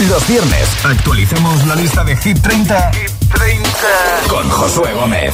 Los 0.10 0.28
viernes 0.28 0.68
actualicemos 0.84 1.66
la 1.66 1.76
lista 1.76 2.04
de 2.04 2.16
Hit 2.18 2.40
30, 2.42 2.92
con 4.28 4.48
Josué 4.50 4.94
Gómez. 4.94 5.34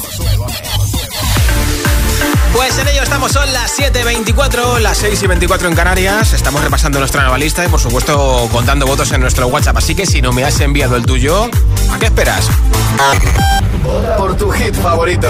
Pues 2.54 2.78
en 2.78 2.88
ello 2.88 3.04
estamos, 3.04 3.32
son 3.32 3.52
las 3.54 3.78
7.24, 3.78 4.80
las 4.80 4.98
6 5.00 5.24
y 5.24 5.28
24 5.28 5.68
en 5.68 5.76
Canarias. 5.76 6.34
Estamos 6.34 6.64
repasando 6.64 7.00
nuestra 7.00 7.22
nueva 7.22 7.38
lista 7.38 7.66
y 7.66 7.68
por 7.70 7.80
supuesto 7.80 8.48
contando 8.52 8.86
votos 8.86 9.12
en 9.12 9.22
nuestro 9.22 9.48
WhatsApp. 9.48 9.78
Así 9.78 9.96
que 9.96 10.06
si 10.06 10.22
no 10.22 10.32
me 10.32 10.44
has 10.44 10.60
enviado 10.60 10.96
el 10.96 11.06
tuyo, 11.06 11.50
¿a 11.92 12.00
qué 12.00 12.06
esperas? 12.06 12.48
Por 14.18 14.36
tu 14.38 14.52
hit 14.52 14.76
favorito. 14.76 15.30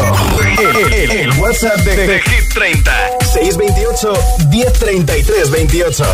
El, 0.60 0.94
el- 0.94 1.12
el 1.12 1.30
WhatsApp 1.40 1.78
de, 1.78 1.96
de 2.08 2.20
Hit 2.22 2.54
30. 2.54 2.92
628 3.34 4.14
1033 4.50 5.52
28. 5.52 6.06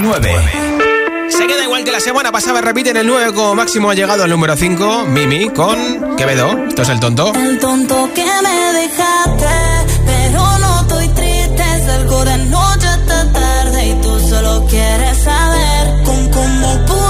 9. 0.00 0.85
Se 1.28 1.46
queda 1.46 1.62
igual 1.64 1.84
que 1.84 1.92
la 1.92 2.00
semana 2.00 2.32
pasada, 2.32 2.60
repite 2.60 2.90
en 2.90 2.96
el 2.96 3.06
9 3.06 3.32
como 3.34 3.54
máximo 3.54 3.90
ha 3.90 3.94
llegado 3.94 4.24
al 4.24 4.30
número 4.30 4.56
5, 4.56 5.06
Mimi 5.08 5.48
con 5.50 6.16
Quevedo. 6.16 6.66
Esto 6.68 6.82
es 6.82 6.88
el 6.88 7.00
tonto. 7.00 7.32
El 7.34 7.58
tonto 7.58 8.08
que 8.14 8.24
me 8.24 8.72
dejaste, 8.80 9.46
pero 10.06 10.58
no 10.58 10.80
estoy 10.82 11.08
triste. 11.08 11.64
Salgo 11.86 12.24
de 12.24 12.38
noche 12.46 12.86
hasta 12.86 13.32
tarde 13.32 13.86
y 13.86 13.94
tú 14.02 14.20
solo 14.28 14.64
quieres 14.68 15.18
saber 15.18 16.02
con 16.04 16.30
cómo 16.30 16.86
pude 16.86 17.05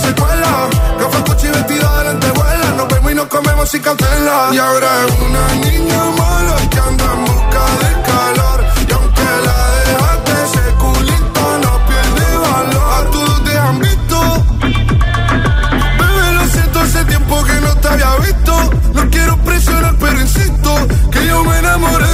secuela. 0.00 0.68
Café, 0.98 1.24
coche 1.24 1.46
y 1.48 1.50
vestido 1.50 1.98
de 1.98 2.04
lentejuela. 2.04 2.66
Nos 2.76 2.88
vemos 2.88 3.12
y 3.12 3.14
nos 3.14 3.26
comemos 3.26 3.68
sin 3.68 3.82
cancela. 3.82 4.50
Y 4.52 4.58
ahora 4.58 4.88
es 5.06 5.12
una 5.26 5.44
niña 5.66 6.04
mala 6.18 6.56
que 6.70 6.78
anda 6.78 7.04
en 7.14 7.24
busca 7.24 7.62
de 7.82 7.90
calor. 8.08 8.64
Y 8.88 8.92
aunque 8.92 9.28
la 9.46 9.58
dejaste, 9.88 10.32
ese 10.46 10.64
culito 10.82 11.42
no 11.64 11.72
pierde 11.88 12.26
valor. 12.48 12.92
A 12.98 13.10
todos 13.10 13.44
te 13.44 13.58
han 13.58 13.78
visto. 13.78 14.18
Bebé, 15.98 16.32
lo 16.34 16.46
siento, 16.46 16.80
hace 16.80 17.04
tiempo 17.04 17.44
que 17.44 17.60
no 17.60 17.74
te 17.76 17.88
había 17.88 18.16
visto. 18.16 18.70
No 18.94 19.10
quiero 19.10 19.36
presionar, 19.38 19.94
pero 19.98 20.20
insisto 20.20 20.70
que 21.10 21.26
yo 21.26 21.44
me 21.44 21.58
enamoré 21.58 22.09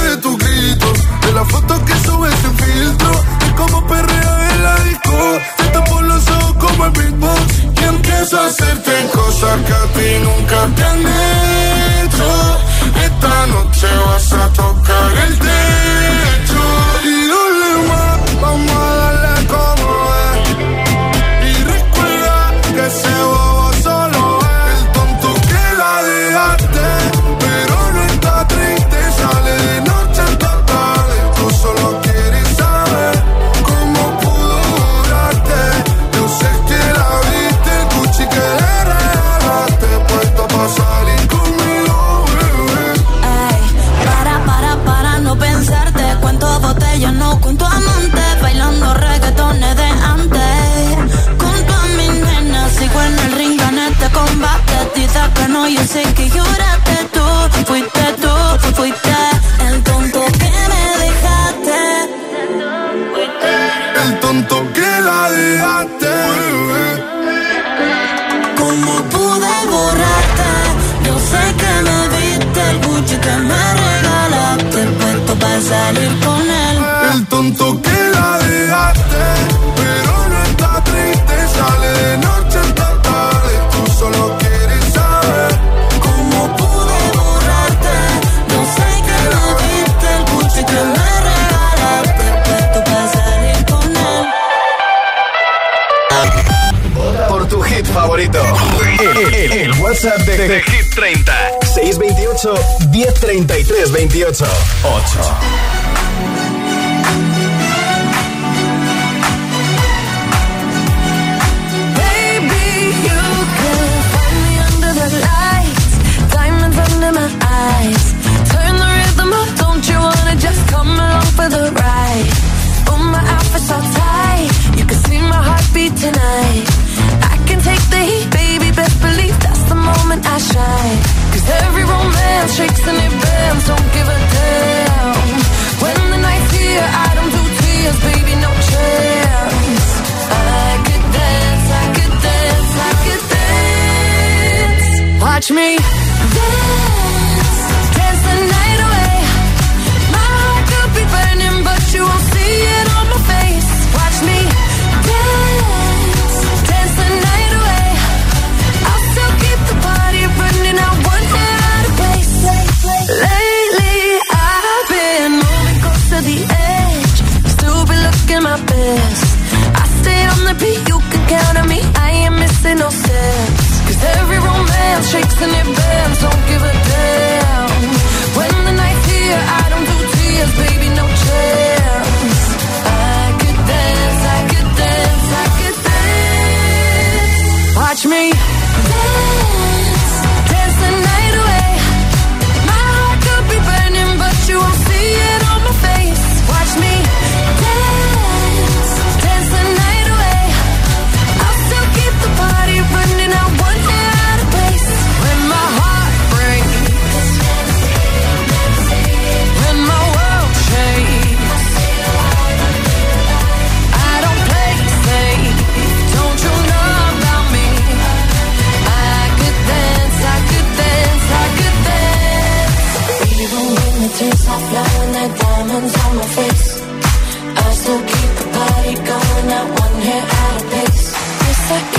out 230.23 230.55
of 230.61 230.67
place. 230.69 231.05
It's 231.49 231.65
like 231.71 231.89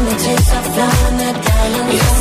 images 0.00 0.46
are 0.56 0.66
flying 0.74 1.16
that 1.18 1.36
down. 1.44 2.19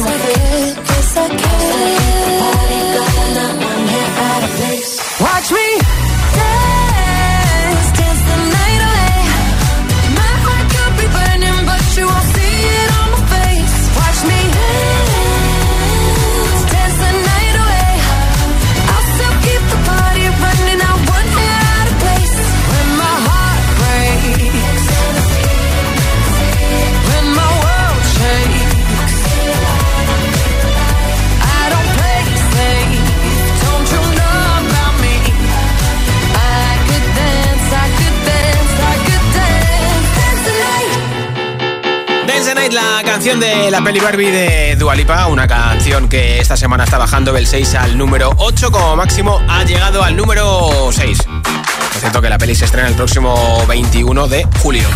Canción 43.20 43.42
de 43.42 43.70
la 43.70 43.82
peli 43.84 44.00
Barbie 44.00 44.32
de 44.32 44.76
Dualipa, 44.78 45.28
una 45.28 45.46
canción 45.46 46.08
que 46.08 46.40
esta 46.40 46.56
semana 46.56 46.86
está 46.86 46.98
bajando 46.98 47.34
del 47.34 47.48
6 47.48 47.76
al 47.76 47.98
número 47.98 48.34
8, 48.38 48.72
como 48.72 48.96
máximo 48.96 49.42
ha 49.50 49.66
llegado 49.66 50.02
al 50.02 50.16
número 50.16 50.90
6. 50.90 51.18
Por 51.24 52.00
cierto 52.00 52.22
que 52.22 52.30
la 52.30 52.38
peli 52.38 52.56
se 52.56 52.64
estrena 52.64 52.88
el 52.88 52.94
próximo 52.96 53.66
21 53.68 54.30
de 54.30 54.48
julio. 54.62 54.88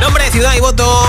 Nombre, 0.00 0.30
ciudad 0.30 0.54
y 0.56 0.60
voto. 0.60 1.04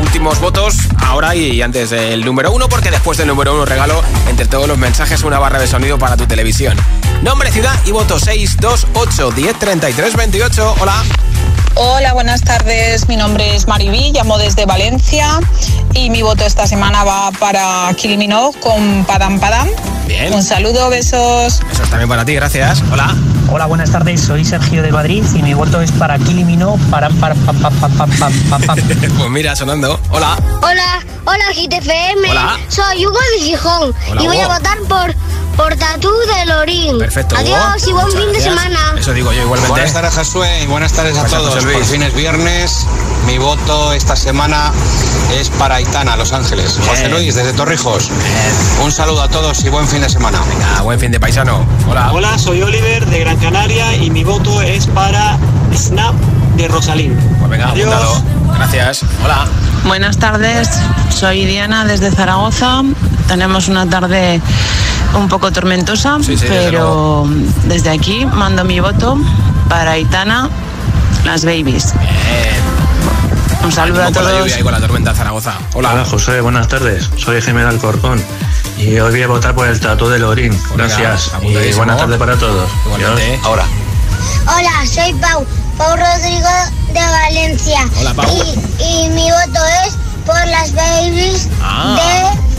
Últimos 0.00 0.38
votos 0.38 0.76
ahora 0.98 1.34
y 1.34 1.60
antes 1.62 1.90
del 1.90 2.24
número 2.24 2.52
1, 2.52 2.68
porque 2.68 2.92
después 2.92 3.18
del 3.18 3.26
número 3.26 3.52
1 3.52 3.64
regalo 3.64 4.00
entre 4.28 4.46
todos 4.46 4.68
los 4.68 4.78
mensajes 4.78 5.24
una 5.24 5.40
barra 5.40 5.58
de 5.58 5.66
sonido 5.66 5.98
para 5.98 6.16
tu 6.16 6.26
televisión. 6.26 6.76
Nombre, 7.22 7.50
ciudad 7.50 7.74
y 7.86 7.90
voto 7.90 8.20
628 8.20 9.32
10 9.32 9.58
33 9.58 10.14
28. 10.14 10.76
Hola. 10.78 11.02
Hola, 11.74 12.12
buenas 12.12 12.42
tardes. 12.42 13.08
Mi 13.08 13.16
nombre 13.16 13.56
es 13.56 13.66
Mariví, 13.66 14.12
llamo 14.12 14.36
desde 14.36 14.66
Valencia 14.66 15.40
y 15.94 16.10
mi 16.10 16.20
voto 16.22 16.44
esta 16.44 16.66
semana 16.66 17.02
va 17.02 17.30
para 17.32 17.90
Kiliminov 17.96 18.58
con 18.60 19.04
Padam 19.06 19.40
Padam. 19.40 19.68
Bien. 20.06 20.34
Un 20.34 20.42
saludo, 20.42 20.90
besos. 20.90 21.60
Eso 21.70 21.82
es 21.82 21.90
también 21.90 22.08
para 22.08 22.24
ti, 22.24 22.34
gracias. 22.34 22.82
Hola. 22.92 23.14
Hola, 23.50 23.66
buenas 23.66 23.90
tardes. 23.90 24.20
Soy 24.20 24.44
Sergio 24.44 24.82
de 24.82 24.92
Madrid 24.92 25.24
y 25.34 25.42
mi 25.42 25.54
voto 25.54 25.80
es 25.80 25.92
para 25.92 26.18
Kilimino. 26.18 26.76
Para, 26.90 27.08
para, 27.08 27.34
para, 27.34 27.58
para, 27.58 27.74
para, 27.74 28.06
para, 28.06 28.66
para. 28.66 28.82
pues 29.18 29.30
mira, 29.30 29.56
sonando. 29.56 29.98
Hola. 30.10 30.36
Hola, 30.62 31.02
hola 31.24 31.44
GTFM. 31.54 32.30
Hola. 32.30 32.58
Soy 32.68 33.06
Hugo 33.06 33.18
de 33.34 33.44
Gijón 33.44 33.94
Hola, 34.10 34.22
y 34.22 34.26
voy 34.26 34.40
a 34.40 34.48
votar 34.48 34.78
por, 34.88 35.14
por 35.56 35.76
Tatú 35.76 36.10
de 36.10 36.46
Lorín. 36.46 36.98
Perfecto. 36.98 37.36
Adiós 37.36 37.82
Hugo. 37.82 37.90
y 37.90 37.92
buen 37.92 38.06
Muchas 38.06 38.20
fin 38.20 38.32
de 38.32 38.40
semana. 38.40 38.94
Eso 38.96 39.12
digo 39.12 39.32
yo 39.32 39.42
igualmente. 39.42 39.70
Buenas 39.70 39.92
tardes, 39.92 40.14
Josué, 40.14 40.62
y 40.62 40.66
buenas 40.66 40.92
tardes 40.92 41.16
a 41.18 41.26
todos. 41.26 41.54
José 41.54 41.62
Luis. 41.64 41.76
Por 41.78 41.86
fin 41.86 42.02
es 42.02 42.14
viernes. 42.14 42.86
Mi 43.26 43.38
voto 43.38 43.92
esta 43.92 44.16
semana 44.16 44.72
es 45.38 45.48
para 45.50 45.76
Aitana, 45.76 46.16
Los 46.16 46.32
Ángeles. 46.32 46.78
José 46.88 47.08
Luis, 47.08 47.34
desde 47.34 47.52
Torrijos. 47.52 48.10
Un 48.82 48.90
saludo 48.92 49.22
a 49.22 49.28
todos 49.28 49.64
y 49.64 49.68
buen 49.68 49.86
fin 49.86 50.00
de 50.00 50.08
semana. 50.08 50.40
Venga, 50.48 50.82
buen 50.82 50.98
fin 50.98 51.12
de 51.12 51.20
paisano. 51.20 51.64
Hola. 51.88 52.10
Hola, 52.12 52.38
soy 52.38 52.62
Oliver 52.62 53.06
de 53.06 53.20
Gran 53.20 53.36
Canaria 53.38 53.94
y 53.96 54.10
mi 54.10 54.24
voto 54.24 54.60
es 54.62 54.86
para 54.88 55.38
Snap 55.74 56.14
de 56.56 56.68
Rosalín. 56.68 57.16
Pues 57.38 57.50
venga, 57.50 57.68
apuntado. 57.68 58.22
Gracias. 58.54 59.04
Hola. 59.24 59.46
Buenas 59.84 60.16
tardes, 60.18 60.68
soy 61.10 61.44
Diana 61.44 61.84
desde 61.84 62.10
Zaragoza. 62.10 62.82
Tenemos 63.32 63.68
una 63.68 63.88
tarde 63.88 64.42
un 65.14 65.26
poco 65.26 65.50
tormentosa, 65.50 66.18
Sí, 66.20 66.36
sí, 66.36 66.44
desde 66.44 66.48
pero 66.70 67.26
desde 67.64 67.88
aquí 67.88 68.26
mando 68.26 68.62
mi 68.62 68.78
voto 68.78 69.16
para 69.70 69.92
Aitana, 69.92 70.50
las 71.24 71.42
babies. 71.42 71.94
Un 73.64 73.72
saludo 73.72 74.02
a 74.02 74.12
Con 74.12 74.16
la 74.16 74.20
todos. 74.20 74.38
lluvia 74.40 74.60
y 74.60 74.62
con 74.62 74.72
la 74.72 74.80
tormenta 74.80 75.12
de 75.12 75.16
Zaragoza. 75.16 75.54
Hola. 75.72 75.92
Hola 75.94 76.04
José, 76.04 76.42
buenas 76.42 76.68
tardes. 76.68 77.08
Soy 77.16 77.40
Jiménez 77.40 77.70
Alcorcón 77.70 78.22
y 78.76 78.98
hoy 78.98 79.10
voy 79.12 79.22
a 79.22 79.28
votar 79.28 79.54
por 79.54 79.66
el 79.66 79.80
tatu 79.80 80.08
de 80.10 80.18
Lorín. 80.18 80.54
Gracias. 80.76 81.30
y 81.42 81.72
buenas 81.72 81.96
tardes 81.96 82.18
para 82.18 82.36
todos. 82.36 82.68
Igualmente. 82.84 83.40
Ahora. 83.44 83.64
Hola, 84.46 84.72
soy 84.84 85.14
Pau, 85.14 85.46
Pau 85.78 85.96
Rodrigo 85.96 86.50
de 86.92 87.00
Valencia. 87.00 87.80
Hola, 87.98 88.12
Pau. 88.12 88.26
Y, 88.78 88.82
y 88.84 89.08
mi 89.08 89.30
voto 89.30 89.60
es 89.86 89.94
por 90.26 90.46
las 90.48 90.74
babies 90.74 91.48
Ah. 91.62 91.96
de, 91.96 92.51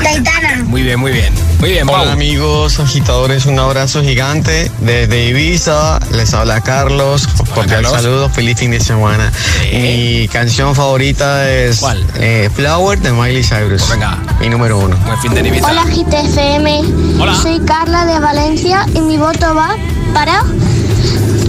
de 0.00 0.08
Aitana. 0.08 0.64
Muy 0.64 0.82
bien, 0.82 0.98
muy 0.98 1.12
bien. 1.12 1.32
Muy 1.60 1.70
bien, 1.70 1.86
Pau. 1.86 2.00
Hola 2.00 2.12
amigos 2.12 2.80
agitadores, 2.80 3.46
un 3.46 3.58
abrazo 3.58 4.02
gigante 4.02 4.70
desde 4.80 5.26
Ibiza. 5.26 5.98
Les 6.12 6.32
habla 6.34 6.60
Carlos. 6.60 7.28
Cordial 7.54 7.84
saludo, 7.86 8.28
feliz 8.28 8.58
fin 8.58 8.70
de 8.70 8.80
semana. 8.80 9.30
Mi 9.72 10.28
canción 10.28 10.74
favorita 10.74 11.50
es 11.50 11.82
eh, 12.16 12.48
Flower 12.54 12.98
de 13.00 13.12
Miley 13.12 13.42
Cyrus. 13.42 13.82
Pues 13.82 13.90
venga. 13.90 14.18
Mi 14.40 14.48
número 14.48 14.78
uno. 14.78 14.96
Buen 15.04 15.18
fin 15.20 15.34
de 15.34 15.40
Ibiza. 15.40 15.70
Hola 15.70 15.84
GTFM. 15.84 16.82
Hola. 17.20 17.34
Soy 17.34 17.60
Carla 17.60 18.06
de 18.06 18.18
Valencia 18.18 18.86
y 18.94 19.00
mi 19.00 19.18
voto 19.18 19.54
va 19.54 19.76
para 20.14 20.44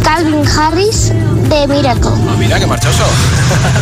Calvin 0.04 0.46
Harris 0.48 1.12
de 1.50 1.68
Miracle. 1.68 2.12
Ah, 2.30 2.36
mira, 2.38 2.60
qué 2.60 2.68
marchoso. 2.68 3.04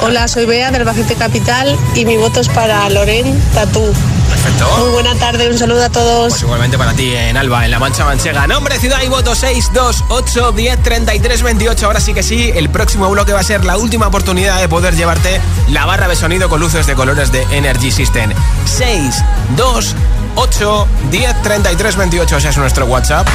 Hola, 0.04 0.28
soy 0.28 0.46
Bea 0.46 0.72
del 0.72 0.84
Bajete 0.84 1.16
Capital 1.16 1.78
y 1.96 2.06
mi 2.06 2.18
voto 2.18 2.40
es 2.40 2.50
para 2.50 2.90
Loren 2.90 3.40
Tatú. 3.54 3.94
Perfecto. 4.42 4.78
Muy 4.78 4.92
buena 4.92 5.16
tarde, 5.16 5.50
un 5.50 5.58
saludo 5.58 5.84
a 5.84 5.90
todos. 5.90 6.30
Pues 6.30 6.44
igualmente 6.44 6.78
para 6.78 6.94
ti 6.94 7.14
en 7.14 7.36
Alba, 7.36 7.66
en 7.66 7.72
La 7.72 7.80
Mancha 7.80 8.06
Manchega. 8.06 8.48
Nombre, 8.48 8.80
ciudad 8.80 9.02
y 9.04 9.10
voto 9.10 9.36
6, 9.36 9.72
2, 9.74 10.04
8, 10.08 10.52
10, 10.54 10.84
33, 10.84 11.44
28. 11.44 11.86
Ahora 11.86 12.00
sí 12.00 12.14
que 12.14 12.24
sí, 12.24 12.52
el 12.56 12.70
próximo 12.70 13.10
bloque 13.10 13.34
va 13.34 13.42
a 13.42 13.44
ser 13.44 13.66
la 13.66 13.78
última 13.78 14.08
oportunidad 14.08 14.60
de 14.62 14.70
poder 14.70 14.96
llevarte 14.96 15.42
la 15.70 15.86
barra 15.86 16.08
de 16.08 16.16
sonido 16.16 16.48
con 16.48 16.62
luces 16.62 16.88
de 16.88 16.96
colores 16.96 17.34
de 17.34 17.44
Energy 17.52 17.92
System. 17.92 18.32
6, 18.66 19.24
2, 19.58 19.96
8, 20.36 20.88
10, 21.12 21.42
33, 21.42 21.96
28. 21.96 22.38
Ese 22.38 22.50
es 22.50 22.58
nuestro 22.58 22.86
WhatsApp. 22.86 23.28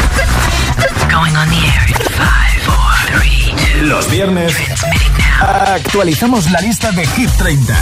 Going 1.10 1.36
on 1.36 1.48
the 1.48 1.56
air 1.56 1.88
in 1.88 1.94
five, 1.94 2.60
four, 2.64 3.20
three, 3.20 3.54
two. 3.56 3.86
Los 3.86 4.10
viernes 4.10 4.54
actualizamos 5.40 6.50
la 6.50 6.60
lista 6.60 6.90
de 6.92 7.06
Hit 7.06 7.30
30 7.38 7.74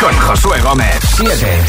con 0.00 0.16
Josué 0.18 0.60
Gómez. 0.60 0.98
7. 1.16 1.68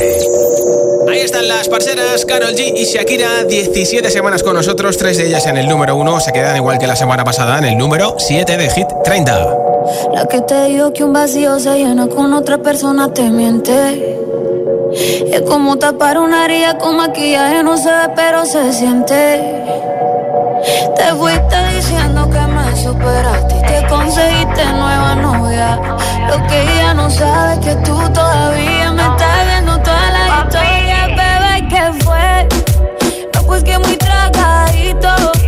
Ahí 1.09 1.19
están 1.19 1.47
las 1.47 1.67
parceras 1.67 2.25
Carol 2.25 2.53
G 2.53 2.73
y 2.75 2.85
Shakira, 2.85 3.43
17 3.43 4.09
semanas 4.09 4.43
con 4.43 4.53
nosotros, 4.53 4.97
tres 4.97 5.17
de 5.17 5.27
ellas 5.27 5.45
en 5.47 5.57
el 5.57 5.67
número 5.67 5.95
1, 5.95 6.19
se 6.21 6.31
quedan 6.31 6.55
igual 6.55 6.77
que 6.77 6.87
la 6.87 6.95
semana 6.95 7.23
pasada 7.23 7.57
en 7.57 7.65
el 7.65 7.77
número 7.77 8.15
7 8.17 8.57
de 8.57 8.69
Hit 8.69 8.87
30. 9.03 9.55
La 10.13 10.27
que 10.27 10.41
te 10.41 10.65
dijo 10.65 10.93
que 10.93 11.03
un 11.03 11.11
vacío 11.11 11.59
se 11.59 11.77
llena 11.77 12.07
con 12.07 12.33
otra 12.33 12.57
persona 12.59 13.11
te 13.11 13.29
miente. 13.29 14.17
Es 15.11 15.41
como 15.41 15.77
tapar 15.77 16.17
una 16.17 16.45
herida 16.45 16.77
con 16.77 16.95
maquillaje, 16.95 17.63
no 17.63 17.75
se 17.75 17.89
ve, 17.89 18.09
pero 18.15 18.45
se 18.45 18.71
siente. 18.71 19.65
Te 20.95 21.03
fuiste 21.15 21.57
diciendo 21.75 22.29
que 22.29 22.39
me 22.39 22.75
superaste 22.77 23.55
y 23.57 23.61
que 23.61 23.87
conseguiste 23.87 24.65
nueva 24.65 25.15
novia. 25.15 25.79
Lo 26.29 26.47
que 26.47 26.61
ella 26.61 26.93
no 26.93 27.09
sabe 27.09 27.53
es 27.55 27.59
que 27.59 27.75
tú 27.83 27.97
todavía 28.13 28.91
me 28.93 29.01
estás 29.01 29.47
viendo 29.47 29.77
toda 29.81 30.11
la 30.11 30.45
historia, 30.45 31.07
bebé. 31.07 31.67
¿Qué 31.67 32.03
fue? 32.05 32.47
No, 33.33 33.43
pues 33.43 33.63
que 33.65 33.77
muy 33.79 33.97
tragadito. 33.97 35.40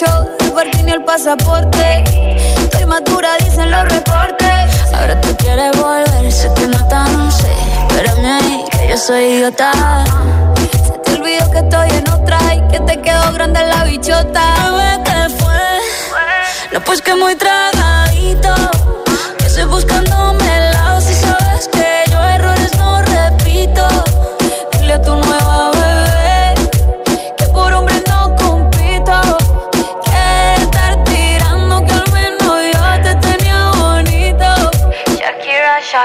Shows, 0.00 0.28
el 0.62 0.84
ni 0.86 0.92
el 0.92 1.04
pasaporte. 1.04 2.04
Estoy 2.58 2.86
madura, 2.86 3.36
dicen 3.44 3.70
los 3.70 3.84
reportes. 3.84 4.92
Ahora 4.94 5.20
tú 5.20 5.28
quieres 5.36 5.72
volver, 5.76 6.32
sé 6.32 6.50
que 6.54 6.66
no 6.66 6.88
tan 6.88 7.30
sé. 7.30 7.52
Espérame 7.88 8.24
ahí, 8.24 8.64
que 8.70 8.88
yo 8.88 8.96
soy 8.96 9.24
idiota. 9.24 9.72
Se 10.84 10.92
te 11.04 11.12
olvidó 11.14 11.50
que 11.50 11.58
estoy 11.58 11.90
en 11.90 12.08
otra 12.10 12.38
y 12.54 12.60
que 12.68 12.80
te 12.80 13.00
quedó 13.00 13.32
grande 13.32 13.60
la 13.66 13.84
bichota. 13.84 14.42
Bebé, 14.64 15.02
¿qué 15.04 15.34
fue? 15.38 15.60
No, 16.72 16.80
pues 16.80 17.02
que 17.02 17.14
muy 17.14 17.34
tragadito. 17.34 18.54
Que 19.38 19.46
estoy 19.46 19.64
buscándome 19.64 20.58
el 20.58 20.69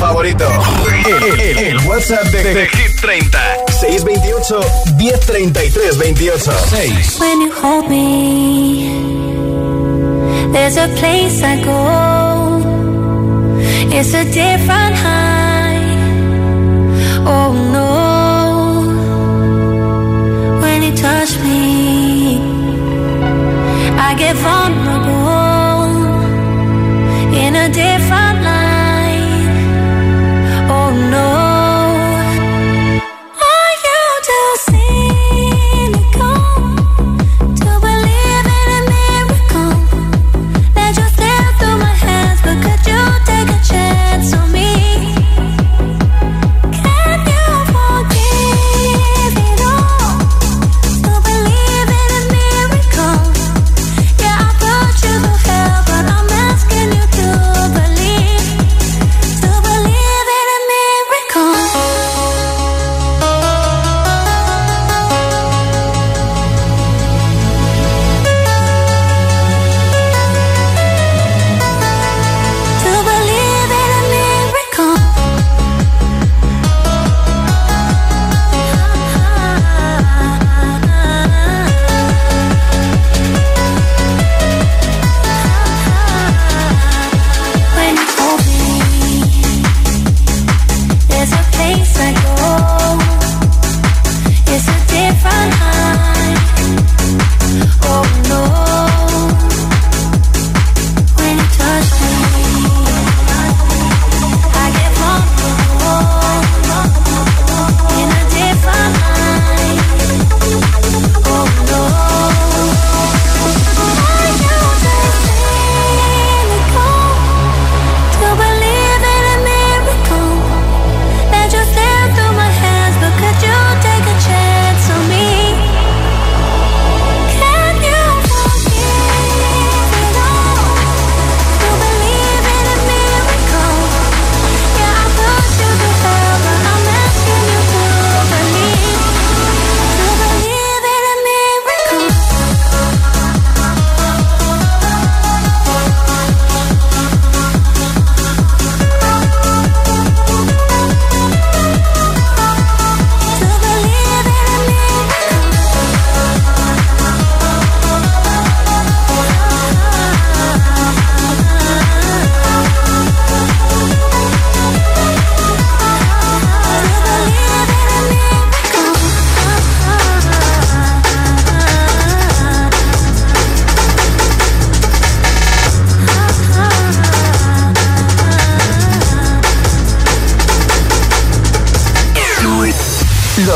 Favorito. 0.00 0.44
El, 1.06 1.40
el- 1.40 1.58
el 1.58 1.78
WhatsApp 1.86 2.24
de, 2.32 2.42
de 2.54 2.66
Hit 2.68 3.00
30. 3.00 3.38
628 3.80 4.60
1033 4.96 5.98
28. 5.98 6.52
6. 6.70 7.20
When 7.20 7.40
you 7.42 7.52
hold 7.52 7.88
me, 7.88 8.88
there's 10.52 10.76
a 10.76 10.88
place 10.98 11.42
I 11.42 11.62
go. 11.62 12.60
It's 13.92 14.14
a 14.14 14.24
different 14.24 14.96
high. 14.96 15.78
Oh 17.26 17.52
no. 17.76 17.90
When 20.62 20.82
you 20.82 20.92
touch 20.96 21.38
me, 21.42 22.38
I 23.98 24.14
get 24.16 24.34
vulnerable 24.36 24.89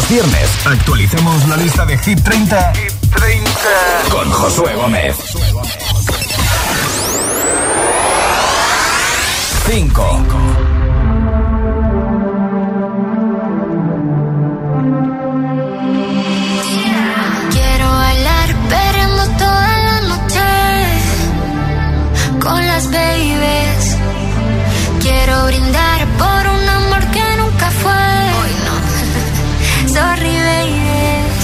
Los 0.05 0.11
viernes 0.11 0.67
actualicemos 0.67 1.49
la 1.49 1.57
lista 1.57 1.87
de 1.87 1.97
Hit 1.97 2.23
30, 2.23 2.73
con 4.11 4.31
Josué 4.31 4.75
Gómez. 4.75 5.17
5. 9.67 10.27
Quiero 17.51 17.91
bailar 17.91 18.57
perreando 18.69 19.25
toda 19.39 19.79
la 19.79 20.01
noche 20.03 20.43
con 22.41 22.67
las 22.67 22.91
babies. 22.91 23.97
Quiero 25.01 25.47
brindar 25.47 26.04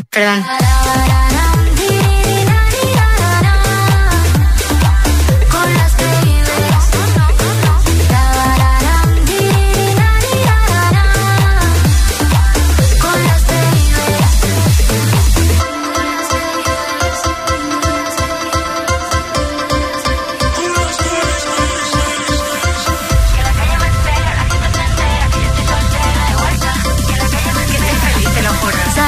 Perdón. 0.00 0.42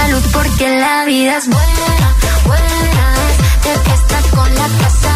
salud 0.04 0.24
porque 0.32 0.68
la 0.78 1.04
vida 1.04 1.36
es 1.38 1.48
buena, 1.48 2.14
buena. 2.44 3.14
Desde 3.62 3.82
que 3.82 3.94
estás 3.94 4.26
con 4.36 4.54
la 4.54 4.68
casa 4.80 5.12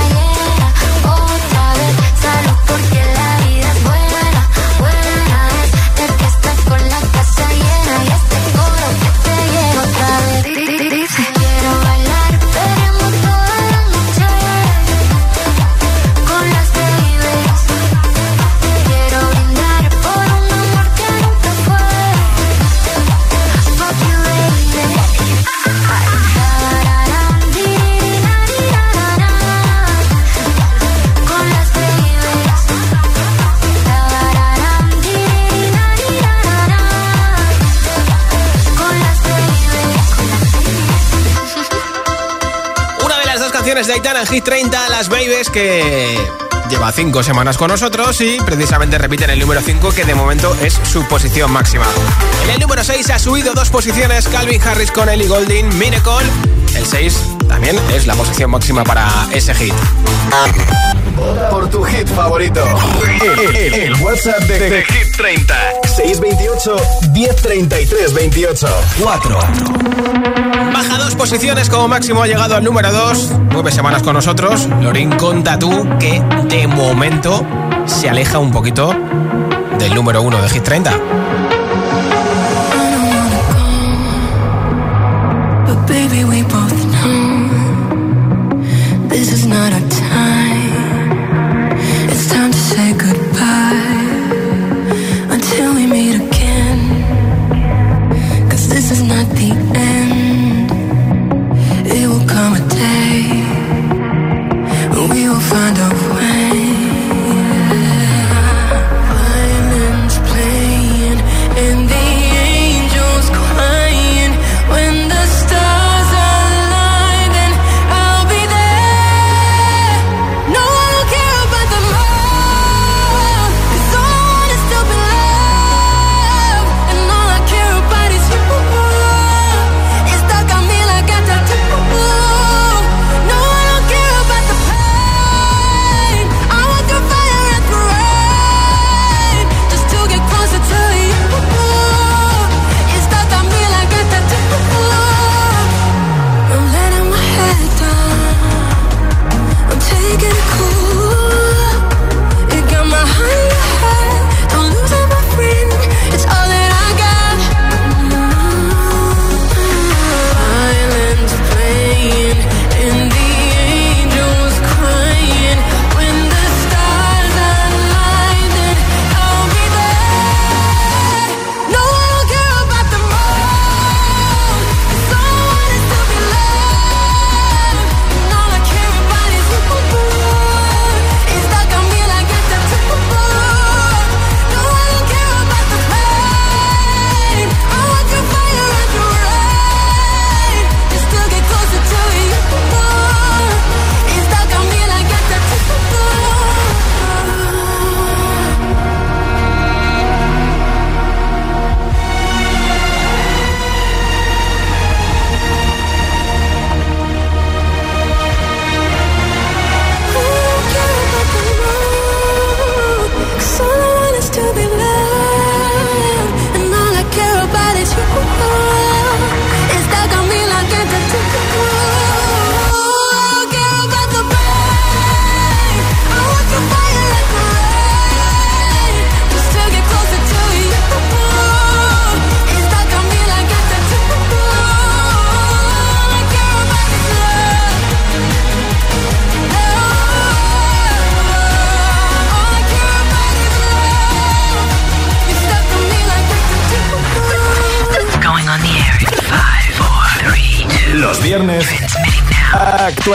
otra 1.04 1.64
vez 1.78 1.94
salud 2.24 2.58
porque 2.66 3.00
la 3.16 3.17
Aitana 43.98 44.24
Hit 44.26 44.44
30, 44.44 44.90
las 44.90 45.08
Babies, 45.08 45.50
que 45.50 46.16
lleva 46.70 46.92
5 46.92 47.20
semanas 47.24 47.58
con 47.58 47.66
nosotros 47.66 48.20
y 48.20 48.38
precisamente 48.46 48.96
repiten 48.96 49.28
el 49.30 49.40
número 49.40 49.60
5, 49.60 49.90
que 49.90 50.04
de 50.04 50.14
momento 50.14 50.56
es 50.62 50.78
su 50.84 51.04
posición 51.08 51.50
máxima. 51.50 51.84
En 52.44 52.50
el 52.50 52.60
número 52.60 52.84
6 52.84 53.10
ha 53.10 53.18
subido 53.18 53.54
dos 53.54 53.70
posiciones 53.70 54.28
Calvin 54.28 54.62
Harris 54.62 54.92
con 54.92 55.08
Ellie 55.08 55.26
Golding, 55.26 55.76
Miracle. 55.78 56.28
El 56.76 56.86
6 56.86 57.22
también 57.48 57.76
es 57.92 58.06
la 58.06 58.14
posición 58.14 58.52
máxima 58.52 58.84
para 58.84 59.10
ese 59.32 59.52
hit. 59.56 59.74
Por 61.50 61.68
tu 61.70 61.82
hit 61.84 62.08
favorito. 62.08 62.64
El, 63.20 63.56
el, 63.56 63.74
el 63.74 63.94
WhatsApp 64.02 64.40
de, 64.40 64.70
de, 64.70 64.84
Hit 64.84 65.16
30. 65.16 65.54
628 65.96 66.76
1033 67.12 68.14
28. 68.14 68.66
4. 69.02 69.38
Baja 70.72 70.98
dos 70.98 71.14
posiciones 71.14 71.68
como 71.68 71.88
máximo 71.88 72.22
ha 72.22 72.26
llegado 72.26 72.56
al 72.56 72.64
número 72.64 72.92
2. 72.92 73.32
Nueve 73.50 73.72
semanas 73.72 74.02
con 74.02 74.14
nosotros. 74.14 74.68
Lorín, 74.80 75.10
conta 75.12 75.58
tú 75.58 75.70
que 75.98 76.22
de 76.48 76.66
momento 76.66 77.44
se 77.86 78.08
aleja 78.08 78.38
un 78.38 78.50
poquito 78.50 78.94
del 79.78 79.94
número 79.94 80.22
1 80.22 80.42
de 80.42 80.48
Hit 80.48 80.62
30. 80.62 80.98
Baby, 85.88 86.24
we 86.24 86.42
both 86.42 86.84
know 86.92 87.48
this 89.08 89.32
is 89.32 89.46
not 89.46 89.72
a 89.72 89.97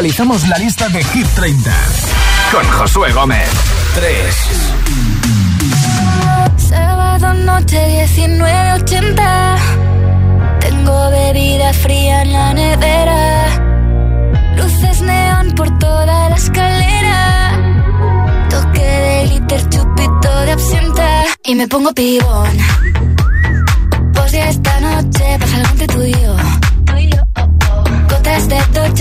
actualizamos 0.03 0.45
la 0.49 0.57
lista 0.57 0.89
de 0.89 1.01
Hit 1.01 1.25
30 1.27 1.71
con 2.51 2.67
Josué 2.71 3.13
Gómez. 3.13 3.47
3. 3.95 4.35
Sábado 6.57 7.33
noche 7.35 8.05
19.80. 8.17 9.57
Tengo 10.59 11.09
bebida 11.09 11.71
fría 11.71 12.23
en 12.23 12.33
la 12.33 12.53
nevera. 12.53 13.45
Luces 14.57 15.01
neón 15.03 15.55
por 15.55 15.69
toda 15.79 16.29
la 16.29 16.35
escalera. 16.35 17.51
Toque 18.49 18.83
de 18.83 19.25
liter, 19.27 19.69
chupito 19.69 20.39
de 20.41 20.51
absenta. 20.51 21.23
Y 21.45 21.55
me 21.55 21.65
pongo 21.69 21.93
pibón. 21.93 22.57
Pues 24.11 24.11
por 24.15 24.29
si 24.29 24.37
esta 24.37 24.81
noche 24.81 25.37
pasa 25.39 25.55
algo 25.55 25.69
entre 25.69 25.87
tú 25.87 26.03
y 26.03 26.11
yo 26.11 26.32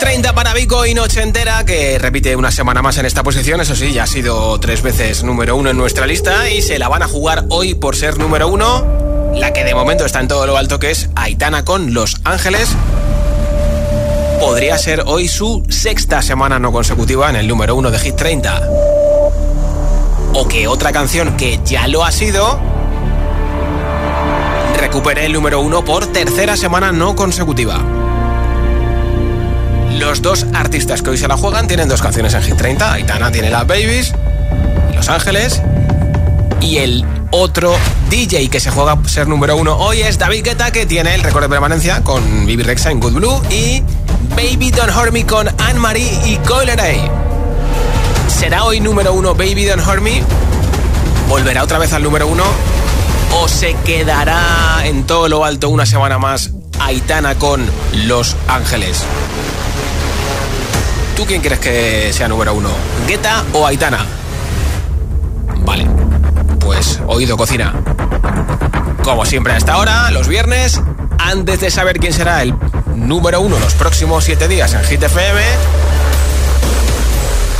30 0.00 0.34
para 0.34 0.54
Vico 0.54 0.86
y 0.86 0.94
Noche 0.94 1.22
Entera, 1.22 1.64
que 1.66 1.98
repite 1.98 2.34
una 2.34 2.50
semana 2.50 2.80
más 2.80 2.96
en 2.96 3.04
esta 3.04 3.22
posición. 3.22 3.60
Eso 3.60 3.76
sí, 3.76 3.92
ya 3.92 4.04
ha 4.04 4.06
sido 4.06 4.58
tres 4.58 4.80
veces 4.80 5.22
número 5.22 5.56
uno 5.56 5.68
en 5.70 5.76
nuestra 5.76 6.06
lista 6.06 6.48
y 6.48 6.62
se 6.62 6.78
la 6.78 6.88
van 6.88 7.02
a 7.02 7.08
jugar 7.08 7.44
hoy 7.50 7.74
por 7.74 7.94
ser 7.96 8.18
número 8.18 8.48
uno. 8.48 8.86
La 9.34 9.52
que 9.52 9.62
de 9.62 9.74
momento 9.74 10.06
está 10.06 10.20
en 10.20 10.28
todo 10.28 10.46
lo 10.46 10.56
alto, 10.56 10.78
que 10.78 10.90
es 10.90 11.10
Aitana 11.16 11.66
con 11.66 11.92
Los 11.92 12.16
Ángeles. 12.24 12.70
Podría 14.40 14.78
ser 14.78 15.02
hoy 15.06 15.28
su 15.28 15.62
sexta 15.68 16.22
semana 16.22 16.58
no 16.58 16.72
consecutiva 16.72 17.28
en 17.28 17.36
el 17.36 17.46
número 17.46 17.76
uno 17.76 17.90
de 17.90 17.98
Hit 17.98 18.16
30. 18.16 18.68
O 20.32 20.48
que 20.48 20.66
otra 20.66 20.92
canción 20.92 21.36
que 21.36 21.60
ya 21.64 21.86
lo 21.88 22.04
ha 22.04 22.10
sido 22.10 22.58
recupere 24.78 25.26
el 25.26 25.34
número 25.34 25.60
uno 25.60 25.84
por 25.84 26.06
tercera 26.06 26.56
semana 26.56 26.90
no 26.90 27.14
consecutiva. 27.14 27.99
Los 30.00 30.22
dos 30.22 30.46
artistas 30.54 31.02
que 31.02 31.10
hoy 31.10 31.18
se 31.18 31.28
la 31.28 31.36
juegan 31.36 31.68
tienen 31.68 31.86
dos 31.86 32.00
canciones 32.00 32.32
en 32.32 32.42
Hit 32.42 32.56
30. 32.56 32.90
Aitana 32.94 33.30
tiene 33.30 33.50
las 33.50 33.66
Babies, 33.66 34.14
Los 34.94 35.10
Ángeles. 35.10 35.60
Y 36.62 36.78
el 36.78 37.04
otro 37.30 37.76
DJ 38.08 38.48
que 38.48 38.60
se 38.60 38.70
juega 38.70 38.98
ser 39.06 39.28
número 39.28 39.56
uno 39.56 39.76
hoy 39.76 40.00
es 40.00 40.18
David 40.18 40.42
Guetta, 40.42 40.72
que 40.72 40.86
tiene 40.86 41.14
el 41.14 41.22
récord 41.22 41.42
de 41.42 41.50
permanencia 41.50 42.02
con 42.02 42.46
Bibi 42.46 42.62
Rexa 42.62 42.90
en 42.90 42.98
Good 42.98 43.12
Blue. 43.12 43.42
Y 43.50 43.82
Baby 44.30 44.70
Don't 44.70 44.90
Hurt 44.96 45.12
Me 45.12 45.26
con 45.26 45.48
Anne-Marie 45.60 46.18
y 46.24 46.36
Coileray. 46.38 47.02
¿Será 48.26 48.64
hoy 48.64 48.80
número 48.80 49.12
uno 49.12 49.34
Baby 49.34 49.66
Don't 49.66 49.86
Hurt 49.86 50.00
Me? 50.00 50.22
¿Volverá 51.28 51.62
otra 51.62 51.76
vez 51.76 51.92
al 51.92 52.02
número 52.02 52.26
uno? 52.26 52.44
¿O 53.34 53.48
se 53.48 53.74
quedará 53.84 54.80
en 54.86 55.04
todo 55.04 55.28
lo 55.28 55.44
alto 55.44 55.68
una 55.68 55.84
semana 55.84 56.18
más 56.18 56.52
Aitana 56.78 57.34
con 57.34 57.64
Los 58.06 58.34
Ángeles? 58.48 59.04
¿Tú 61.20 61.26
quién 61.26 61.42
crees 61.42 61.60
que 61.60 62.12
sea 62.14 62.28
número 62.28 62.54
uno? 62.54 62.70
¿Guetta 63.06 63.44
o 63.52 63.66
Aitana? 63.66 64.06
Vale, 65.58 65.86
pues 66.58 66.98
oído 67.08 67.36
cocina. 67.36 67.74
Como 69.04 69.26
siempre 69.26 69.52
a 69.52 69.58
esta 69.58 69.76
hora, 69.76 70.10
los 70.12 70.28
viernes, 70.28 70.80
antes 71.18 71.60
de 71.60 71.70
saber 71.70 71.98
quién 71.98 72.14
será 72.14 72.40
el 72.40 72.54
número 72.94 73.42
uno 73.42 73.58
los 73.58 73.74
próximos 73.74 74.24
siete 74.24 74.48
días 74.48 74.72
en 74.72 74.82
Hit 74.82 75.02
FM, 75.02 75.42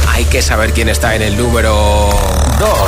hay 0.09 0.25
que 0.25 0.41
saber 0.41 0.73
quién 0.73 0.89
está 0.89 1.15
en 1.15 1.21
el 1.21 1.37
número 1.37 2.09
2. 2.59 2.79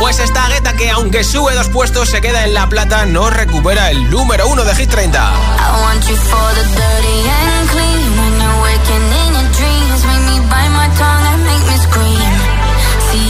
Pues 0.00 0.18
está 0.18 0.48
Guetta 0.48 0.72
que 0.72 0.90
aunque 0.90 1.22
sube 1.22 1.54
dos 1.54 1.68
puestos 1.68 2.08
se 2.08 2.20
queda 2.20 2.44
en 2.44 2.54
la 2.54 2.68
plata, 2.68 3.06
no 3.06 3.30
recupera 3.30 3.92
el 3.92 4.10
número 4.10 4.48
uno 4.48 4.64
de 4.64 4.74
Hit 4.74 4.90
30. 4.90 5.16
I 5.16 5.80
want 5.80 6.04
you 6.08 6.16
for 6.16 6.54
the 6.56 6.64
dirty 6.74 7.28
and 7.28 7.70
clean. 7.70 8.00
When 8.18 8.88
you're 8.88 9.19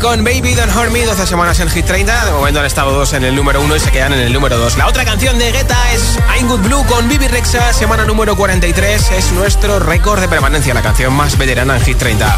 con 0.00 0.24
Baby 0.24 0.54
Don't 0.54 0.74
Hurt 0.74 0.90
Me 0.90 1.04
12 1.04 1.26
semanas 1.26 1.60
en 1.60 1.68
Hit 1.68 1.84
30 1.84 2.24
De 2.24 2.32
momento 2.32 2.60
han 2.60 2.66
estado 2.66 2.92
dos 2.92 3.12
en 3.12 3.22
el 3.22 3.36
número 3.36 3.60
uno 3.60 3.76
y 3.76 3.80
se 3.80 3.90
quedan 3.90 4.12
en 4.12 4.20
el 4.20 4.32
número 4.32 4.56
2 4.56 4.78
La 4.78 4.88
otra 4.88 5.04
canción 5.04 5.38
de 5.38 5.52
Guetta 5.52 5.92
es 5.92 6.18
I'm 6.36 6.48
Good 6.48 6.60
Blue 6.60 6.84
con 6.86 7.08
Bibi 7.08 7.28
Rexa 7.28 7.72
Semana 7.72 8.04
número 8.04 8.34
43 8.36 9.10
Es 9.10 9.32
nuestro 9.32 9.78
récord 9.78 10.20
de 10.20 10.28
permanencia 10.28 10.72
La 10.74 10.82
canción 10.82 11.12
más 11.12 11.36
veterana 11.36 11.76
en 11.76 11.82
Hit 11.84 11.98
30 11.98 12.36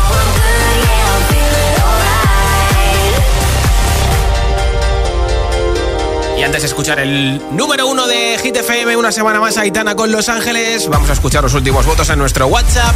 Y 6.39 6.43
antes 6.43 6.63
de 6.63 6.67
escuchar 6.67 6.99
el 6.99 7.41
número 7.53 7.87
uno 7.87 8.09
de 8.09 8.39
Hit 8.43 8.57
FM, 8.57 8.97
una 8.97 9.13
semana 9.13 9.39
más 9.39 9.57
Aitana 9.59 9.95
con 9.95 10.11
Los 10.11 10.29
Ángeles, 10.29 10.89
vamos 10.89 11.09
a 11.09 11.13
escuchar 11.13 11.45
los 11.45 11.55
últimos 11.55 11.87
votos 11.87 12.11
en 12.11 12.19
nuestro 12.19 12.49
WhatsApp 12.49 12.95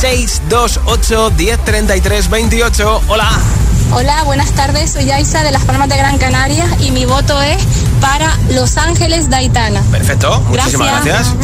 628 0.00 1.30
1033 1.36 2.28
28. 2.28 3.02
Hola. 3.06 3.59
Hola, 3.92 4.22
buenas 4.22 4.52
tardes. 4.52 4.92
Soy 4.92 5.10
Aisa 5.10 5.42
de 5.42 5.50
Las 5.50 5.64
Palmas 5.64 5.88
de 5.88 5.96
Gran 5.96 6.16
Canaria 6.18 6.64
y 6.78 6.92
mi 6.92 7.06
voto 7.06 7.40
es 7.42 7.60
para 8.00 8.36
Los 8.50 8.76
Ángeles 8.76 9.28
de 9.28 9.36
Aitana. 9.36 9.82
Perfecto, 9.90 10.40
muchísimas 10.42 11.04
gracias. 11.04 11.34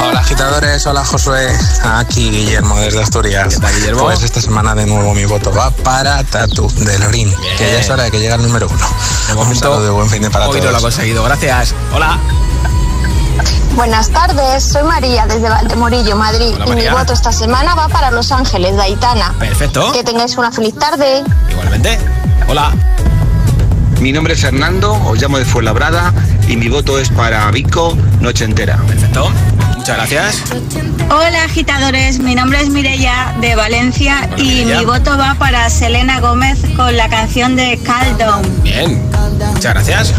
Hola 0.00 0.20
agitadores, 0.20 0.86
hola 0.86 1.04
Josué, 1.04 1.48
aquí 1.84 2.30
Guillermo 2.30 2.78
desde 2.78 3.02
Asturias. 3.02 3.54
¿Qué 3.54 3.60
tal 3.60 3.74
Guillermo? 3.74 4.04
Pues 4.04 4.22
esta 4.22 4.40
semana 4.40 4.74
de 4.74 4.86
nuevo 4.86 5.14
mi 5.14 5.24
voto 5.24 5.52
va 5.52 5.70
para 5.70 6.22
Tatu 6.22 6.68
de 6.76 6.98
Lorín, 7.00 7.34
que 7.58 7.72
ya 7.72 7.80
es 7.80 7.90
hora 7.90 8.04
de 8.04 8.10
que 8.12 8.18
llegue 8.18 8.32
al 8.32 8.42
número 8.42 8.68
uno. 8.68 8.86
De 9.26 9.32
Un 9.32 9.38
momento, 9.38 9.60
saludo 9.60 9.88
y 9.88 9.94
buen 9.94 10.08
fin 10.08 10.22
de 10.22 10.30
para 10.30 10.48
hoy 10.48 10.60
lo 10.60 10.76
ha 10.76 10.80
conseguido, 10.80 11.24
gracias. 11.24 11.74
Hola. 11.92 12.18
Buenas 13.74 14.10
tardes, 14.10 14.64
soy 14.64 14.82
María 14.82 15.26
desde 15.26 15.48
Valdemorillo, 15.48 16.16
Madrid. 16.16 16.54
Hola, 16.54 16.66
y 16.66 16.74
mi 16.74 16.88
voto 16.88 17.12
esta 17.12 17.32
semana 17.32 17.74
va 17.74 17.88
para 17.88 18.10
Los 18.10 18.32
Ángeles 18.32 18.76
de 18.76 18.82
Aitana. 18.82 19.34
Perfecto. 19.38 19.92
Que 19.92 20.04
tengáis 20.04 20.36
una 20.36 20.52
feliz 20.52 20.74
tarde. 20.74 21.22
Igualmente. 21.50 21.98
Hola. 22.48 22.72
Mi 24.00 24.12
nombre 24.12 24.32
es 24.32 24.40
Fernando, 24.40 24.94
os 25.04 25.20
llamo 25.20 25.38
de 25.38 25.44
Fuenlabrada 25.44 26.12
y 26.48 26.56
mi 26.56 26.68
voto 26.68 26.98
es 26.98 27.10
para 27.10 27.50
Vico 27.50 27.96
Noche 28.20 28.44
Entera. 28.44 28.78
Perfecto. 28.86 29.30
Muchas 29.76 29.96
gracias. 29.96 30.42
Hola 31.10 31.44
agitadores, 31.44 32.18
mi 32.18 32.34
nombre 32.34 32.60
es 32.60 32.70
Mireya 32.70 33.34
de 33.40 33.54
Valencia 33.56 34.28
y 34.36 34.42
Mireia. 34.42 34.78
mi 34.78 34.84
voto 34.84 35.16
va 35.18 35.34
para 35.34 35.68
Selena 35.70 36.20
Gómez 36.20 36.58
con 36.76 36.96
la 36.96 37.08
canción 37.08 37.56
de 37.56 37.78
Calm 37.78 38.42
Bien. 38.62 39.10
Muchas 39.52 39.74
gracias. 39.74 40.14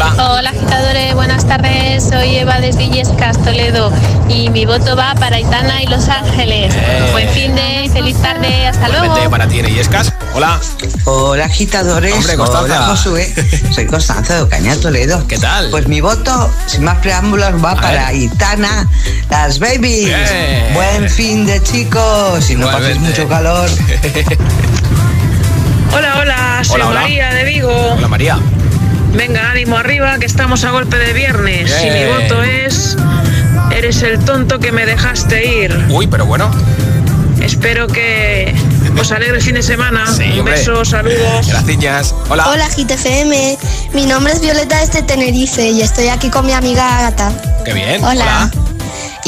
Hola. 0.00 0.14
Hola 0.30 0.50
agitadores, 0.50 1.12
buenas 1.14 1.44
tardes. 1.44 2.04
Soy 2.04 2.36
Eva 2.36 2.60
desde 2.60 2.84
Illescas, 2.84 3.36
Toledo 3.42 3.92
y 4.28 4.48
mi 4.48 4.64
voto 4.64 4.94
va 4.94 5.12
para 5.16 5.34
Aitana 5.34 5.82
y 5.82 5.86
Los 5.86 6.08
Ángeles. 6.08 6.72
Eh. 6.72 7.08
Buen 7.10 7.28
fin 7.30 7.52
de 7.56 7.86
y 7.86 7.88
feliz 7.88 8.16
tarde. 8.22 8.68
Hasta 8.68 8.86
Igualmente 8.86 9.16
luego. 9.16 9.30
para 9.32 9.48
ti, 9.48 9.60
Yescas. 9.60 10.12
Hola. 10.34 10.60
Hola 11.04 11.46
agitadores, 11.46 12.14
Hombre, 12.14 12.36
Constanza. 12.36 12.62
hola 12.64 12.86
Josué, 12.86 13.34
soy 13.74 13.86
Constanza 13.86 14.36
de 14.36 14.42
Ocaña, 14.42 14.76
Toledo. 14.76 15.26
¿Qué 15.26 15.36
tal? 15.36 15.68
Pues 15.70 15.88
mi 15.88 16.00
voto, 16.00 16.48
sin 16.66 16.84
más 16.84 16.98
preámbulos, 16.98 17.52
va 17.64 17.74
para 17.74 18.12
Itana, 18.12 18.88
las 19.30 19.58
babies. 19.58 20.04
Bien. 20.04 20.74
Buen 20.74 21.10
fin 21.10 21.44
de 21.44 21.60
chicos 21.60 22.48
y 22.50 22.54
no 22.54 22.70
paséis 22.70 23.00
mucho 23.00 23.26
calor. 23.28 23.68
Hola, 25.92 26.18
hola, 26.20 26.60
soy 26.62 26.76
Hola, 26.76 26.86
hola. 26.90 27.00
María 27.00 27.34
de 27.34 27.42
Vigo. 27.44 27.94
Hola 27.96 28.06
María. 28.08 28.38
Venga, 29.14 29.50
ánimo 29.50 29.76
arriba, 29.76 30.18
que 30.18 30.26
estamos 30.26 30.64
a 30.64 30.70
golpe 30.70 30.98
de 30.98 31.12
viernes. 31.12 31.70
Y 31.82 31.90
mi 31.90 32.04
voto 32.06 32.42
es. 32.42 32.96
Eres 33.70 34.02
el 34.02 34.18
tonto 34.24 34.58
que 34.58 34.72
me 34.72 34.86
dejaste 34.86 35.64
ir. 35.64 35.86
Uy, 35.88 36.06
pero 36.06 36.26
bueno. 36.26 36.50
Espero 37.40 37.86
que 37.86 38.54
os 38.98 39.12
alegre 39.12 39.36
el 39.36 39.42
fin 39.42 39.54
de 39.54 39.62
semana. 39.62 40.06
Sí, 40.12 40.38
Un 40.38 40.44
beso, 40.44 40.84
saludos. 40.84 41.46
Gracias. 41.46 42.14
Hola. 42.28 42.48
Hola 42.48 42.68
GTFM, 42.68 43.56
mi 43.94 44.06
nombre 44.06 44.32
es 44.32 44.40
Violeta 44.40 44.80
desde 44.80 45.02
Tenerife 45.02 45.68
y 45.70 45.82
estoy 45.82 46.08
aquí 46.08 46.30
con 46.30 46.46
mi 46.46 46.52
amiga 46.52 46.98
Agata. 46.98 47.32
Qué 47.64 47.72
bien. 47.72 48.02
Hola. 48.04 48.50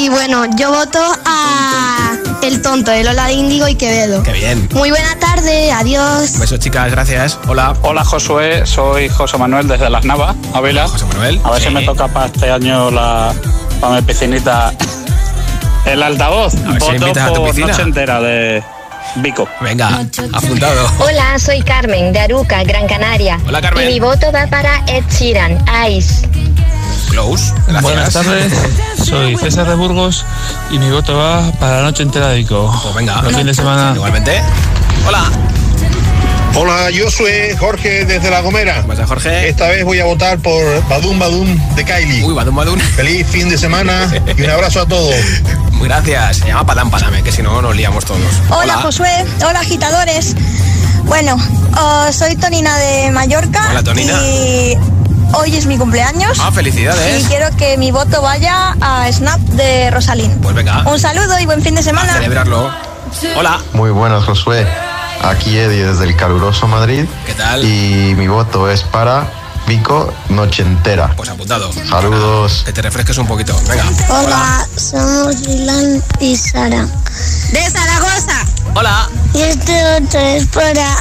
Y 0.00 0.08
bueno, 0.08 0.46
yo 0.56 0.70
voto 0.72 0.98
a 1.26 2.16
El 2.42 2.62
Tonto, 2.62 2.90
el 2.90 3.06
Hola 3.06 3.26
de 3.26 3.34
Índigo 3.34 3.68
y 3.68 3.74
Quevedo. 3.74 4.22
Qué 4.22 4.32
bien. 4.32 4.66
Muy 4.72 4.88
buena 4.88 5.14
tarde, 5.18 5.70
adiós. 5.72 6.30
Un 6.36 6.40
beso, 6.40 6.56
chicas. 6.56 6.90
Gracias. 6.90 7.38
Hola. 7.46 7.74
Hola 7.82 8.02
Josué, 8.02 8.64
soy 8.64 9.10
José 9.10 9.36
Manuel 9.36 9.68
desde 9.68 9.90
Las 9.90 10.06
Navas, 10.06 10.34
Ávila. 10.54 10.88
José 10.88 11.04
Manuel. 11.04 11.38
A 11.44 11.50
ver 11.50 11.60
Sí. 11.60 11.68
si 11.68 11.74
me 11.74 11.82
toca 11.82 12.08
para 12.08 12.26
este 12.26 12.50
año 12.50 12.90
la 12.90 13.34
para 13.78 13.96
mi 13.96 14.02
piscinita 14.02 14.72
el 15.84 16.02
altavoz. 16.02 16.54
A 16.54 16.72
ver 16.72 16.80
si 16.82 16.88
Voto 16.92 16.94
invitas 16.94 17.24
a 17.24 17.32
tu 17.34 17.40
por 17.42 17.50
piscina. 17.50 17.66
noche 17.66 17.82
entera 17.82 18.20
de 18.22 18.64
Vico. 19.16 19.46
Venga, 19.60 20.06
apuntado. 20.32 20.90
Hola, 21.00 21.38
soy 21.38 21.60
Carmen 21.60 22.10
de 22.14 22.20
Aruca, 22.20 22.62
Gran 22.64 22.86
Canaria. 22.86 23.38
Hola, 23.46 23.60
Carmen. 23.60 23.84
Y 23.86 23.92
mi 23.94 24.00
voto 24.00 24.32
va 24.32 24.46
para 24.46 24.82
Ed 24.86 25.04
Sheeran, 25.10 25.62
Ice. 25.90 26.26
Close. 27.10 27.52
Gracias. 27.66 27.82
Buenas 27.82 28.12
tardes, 28.12 28.52
soy 29.04 29.36
César 29.36 29.68
de 29.68 29.74
Burgos 29.74 30.24
y 30.70 30.78
mi 30.78 30.90
voto 30.90 31.16
va 31.16 31.50
para 31.52 31.78
la 31.78 31.82
noche 31.82 32.02
entera 32.02 32.28
de 32.28 32.38
Vico. 32.38 32.72
Pues 32.82 32.94
venga. 32.94 33.20
Buen 33.22 33.34
fin 33.34 33.46
de 33.46 33.54
semana. 33.54 33.92
Igualmente. 33.94 34.40
Hola. 35.06 35.30
Hola, 36.54 36.90
yo 36.90 37.10
soy 37.10 37.56
Jorge 37.58 38.04
desde 38.04 38.30
La 38.30 38.40
Gomera. 38.40 38.84
pasa, 38.86 39.06
Jorge? 39.06 39.48
Esta 39.48 39.68
vez 39.68 39.84
voy 39.84 40.00
a 40.00 40.04
votar 40.04 40.38
por 40.38 40.88
Badum 40.88 41.18
Badum 41.18 41.46
de 41.74 41.84
Kylie. 41.84 42.24
Uy, 42.24 42.34
Badum 42.34 42.56
Badum. 42.56 42.78
Feliz 42.78 43.26
fin 43.26 43.48
de 43.48 43.56
semana 43.56 44.10
y 44.36 44.42
un 44.42 44.50
abrazo 44.50 44.80
a 44.80 44.86
todos. 44.86 45.14
Gracias. 45.80 46.38
Se 46.38 46.46
llama 46.46 46.66
Padam 46.66 46.90
Padame, 46.90 47.22
que 47.22 47.32
si 47.32 47.42
no 47.42 47.62
nos 47.62 47.74
liamos 47.74 48.04
todos. 48.04 48.20
Hola, 48.50 48.74
Josué. 48.78 49.24
Hola, 49.46 49.60
agitadores. 49.60 50.34
Bueno, 51.04 51.36
oh, 51.76 52.12
soy 52.12 52.36
Tonina 52.36 52.76
de 52.76 53.10
Mallorca. 53.10 53.68
Hola, 53.70 53.82
Tonina. 53.82 54.12
Y 54.22 54.76
hoy 55.34 55.56
es 55.56 55.66
mi 55.66 55.78
cumpleaños. 55.78 56.38
Ah, 56.40 56.50
felicidades. 56.52 57.24
Y 57.24 57.28
quiero 57.28 57.54
que 57.56 57.76
mi 57.78 57.90
voto 57.90 58.22
vaya 58.22 58.76
a 58.80 59.10
Snap 59.12 59.40
de 59.40 59.90
Rosalín. 59.90 60.38
Pues 60.40 60.54
venga. 60.54 60.82
Un 60.86 60.98
saludo 60.98 61.38
y 61.38 61.46
buen 61.46 61.62
fin 61.62 61.74
de 61.74 61.80
A 61.80 61.84
semana. 61.84 62.12
celebrarlo. 62.14 62.70
Hola. 63.36 63.60
Muy 63.72 63.90
buenas, 63.90 64.24
Josué. 64.24 64.66
Aquí 65.22 65.56
Eddie 65.58 65.84
desde 65.86 66.04
el 66.04 66.16
caluroso 66.16 66.66
Madrid. 66.66 67.04
¿Qué 67.26 67.34
tal? 67.34 67.64
Y 67.64 68.14
mi 68.16 68.26
voto 68.28 68.70
es 68.70 68.82
para 68.82 69.28
Vico 69.66 70.12
Noche 70.30 70.62
Entera. 70.62 71.12
Pues 71.16 71.28
apuntado. 71.28 71.70
Saludos. 71.72 72.62
Que 72.64 72.72
te 72.72 72.80
refresques 72.82 73.18
un 73.18 73.26
poquito. 73.26 73.54
Venga. 73.68 73.84
Hola, 74.08 74.66
somos 74.76 75.42
Dylan 75.42 76.02
y 76.20 76.36
Sara. 76.36 76.86
De 77.52 77.70
Zaragoza. 77.70 78.44
Hola. 78.74 79.08
Y 79.34 79.42
este 79.42 79.96
otro 79.96 80.20
es 80.20 80.46
para 80.46 80.96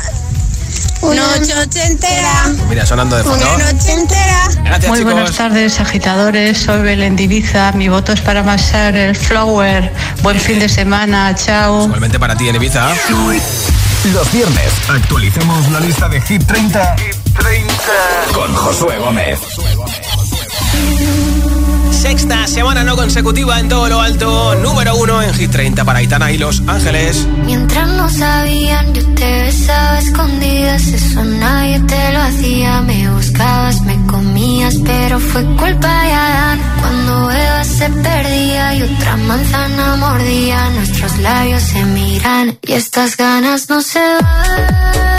Noche 1.02 1.54
ochentera. 1.58 2.44
Mira, 2.68 2.86
sonando 2.86 3.16
de 3.16 3.24
fondo. 3.24 3.56
Una 3.56 3.72
noche 3.72 3.94
entera. 3.94 4.50
Gracias, 4.64 4.90
Muy 4.90 5.00
chicos. 5.00 5.14
buenas 5.14 5.36
tardes, 5.36 5.80
agitadores. 5.80 6.58
Soy 6.58 6.82
Belén 6.82 7.16
Diviza. 7.16 7.72
Mi 7.72 7.88
voto 7.88 8.12
es 8.12 8.22
para 8.22 8.42
amasar 8.42 8.96
el 8.96 9.16
flower. 9.16 9.92
Buen 10.22 10.40
fin 10.40 10.60
de 10.60 10.68
semana. 10.70 11.34
Chao. 11.36 11.86
Igualmente 11.86 12.20
para 12.20 12.36
ti 12.36 12.50
en 12.50 12.56
Ibiza. 12.56 12.90
Los 14.14 14.32
viernes 14.32 14.72
actualizamos 14.90 15.70
la 15.72 15.80
lista 15.80 16.08
de 16.10 16.22
Hit 16.22 16.46
30, 16.46 16.96
con 18.34 18.54
Josué 18.54 18.98
Gómez. 18.98 19.40
Sexta 22.00 22.48
semana 22.48 22.86
no 22.86 22.96
consecutiva 22.96 23.60
en 23.60 23.68
todo 23.68 23.90
lo 23.90 24.00
alto. 24.00 24.56
Número 24.56 24.96
uno 24.96 25.22
en 25.22 25.34
Hit 25.34 25.52
30 25.52 25.84
para 25.84 26.00
Aitana 26.00 26.32
y 26.32 26.38
Los 26.38 26.64
Ángeles. 26.66 27.28
Mientras 27.46 27.90
no 27.90 28.10
sabían, 28.10 28.94
yo 28.94 29.06
te 29.16 29.42
besaba 29.42 30.00
escondidas. 30.00 30.88
Eso 30.88 31.26
nadie 31.26 31.78
te 31.82 32.14
lo 32.14 32.22
hacía. 32.22 32.82
Me 32.84 33.12
buscabas, 33.12 33.82
me 33.82 33.98
comías, 34.06 34.76
pero 34.86 35.20
fue 35.20 35.44
culpa 35.58 36.04
de 36.04 36.14
Adán. 36.14 36.62
Cuando 36.80 37.32
Eva 37.32 37.64
se 37.66 37.90
perdía 37.90 38.76
y 38.76 38.82
otra 38.84 39.18
manzana 39.18 39.96
mordía, 39.98 40.70
nuestros 40.70 41.18
labios 41.18 41.64
se 41.64 41.84
miran 41.84 42.58
y 42.62 42.74
estas 42.74 43.18
ganas 43.18 43.70
no 43.70 43.82
se 43.82 44.00
van. 44.00 45.19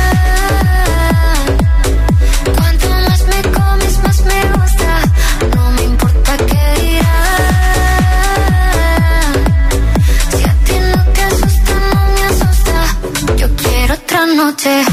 Noche. 14.51 14.90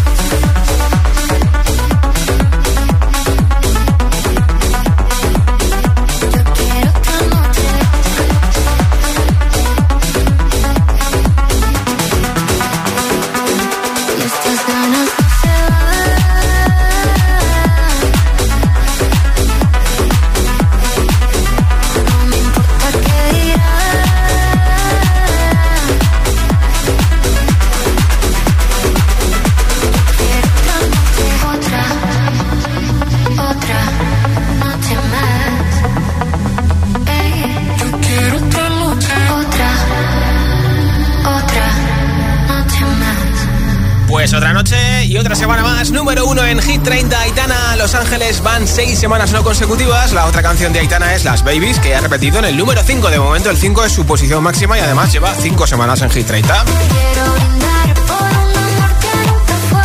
Los 47.88 47.94
Ángeles 47.94 48.42
van 48.42 48.68
seis 48.68 48.98
semanas 48.98 49.32
no 49.32 49.42
consecutivas. 49.42 50.12
La 50.12 50.26
otra 50.26 50.42
canción 50.42 50.74
de 50.74 50.80
Aitana 50.80 51.14
es 51.14 51.24
Las 51.24 51.42
Babies, 51.42 51.80
que 51.80 51.94
ha 51.94 52.02
repetido 52.02 52.38
en 52.38 52.44
el 52.44 52.54
número 52.54 52.82
5. 52.84 53.08
De 53.08 53.18
momento, 53.18 53.48
el 53.48 53.56
5 53.56 53.82
es 53.86 53.92
su 53.92 54.04
posición 54.04 54.42
máxima 54.42 54.76
y 54.76 54.82
además 54.82 55.10
lleva 55.10 55.34
cinco 55.34 55.66
semanas 55.66 56.02
en 56.02 56.10
Hit 56.10 56.26
30. 56.26 56.64
Quiero 56.64 57.32
brindar 57.32 57.94
por 57.94 58.20
un 58.20 58.56
amor 58.58 58.90
que 59.00 59.08
nunca 59.30 59.54
fue. 59.70 59.80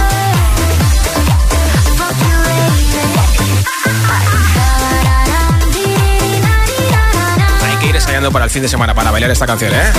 Fuck 1.95 2.18
you, 2.20 2.43
baby. 2.43 3.64
Hay 7.72 7.78
que 7.78 7.88
ir 7.88 7.95
ensayando 7.95 8.30
para 8.34 8.43
el 8.43 8.51
fin 8.51 8.64
de 8.64 8.68
semana 8.68 8.93
para 8.93 9.12
bailar 9.12 9.32
esta 9.32 9.47
canción, 9.47 9.72
¿eh? 9.74 9.93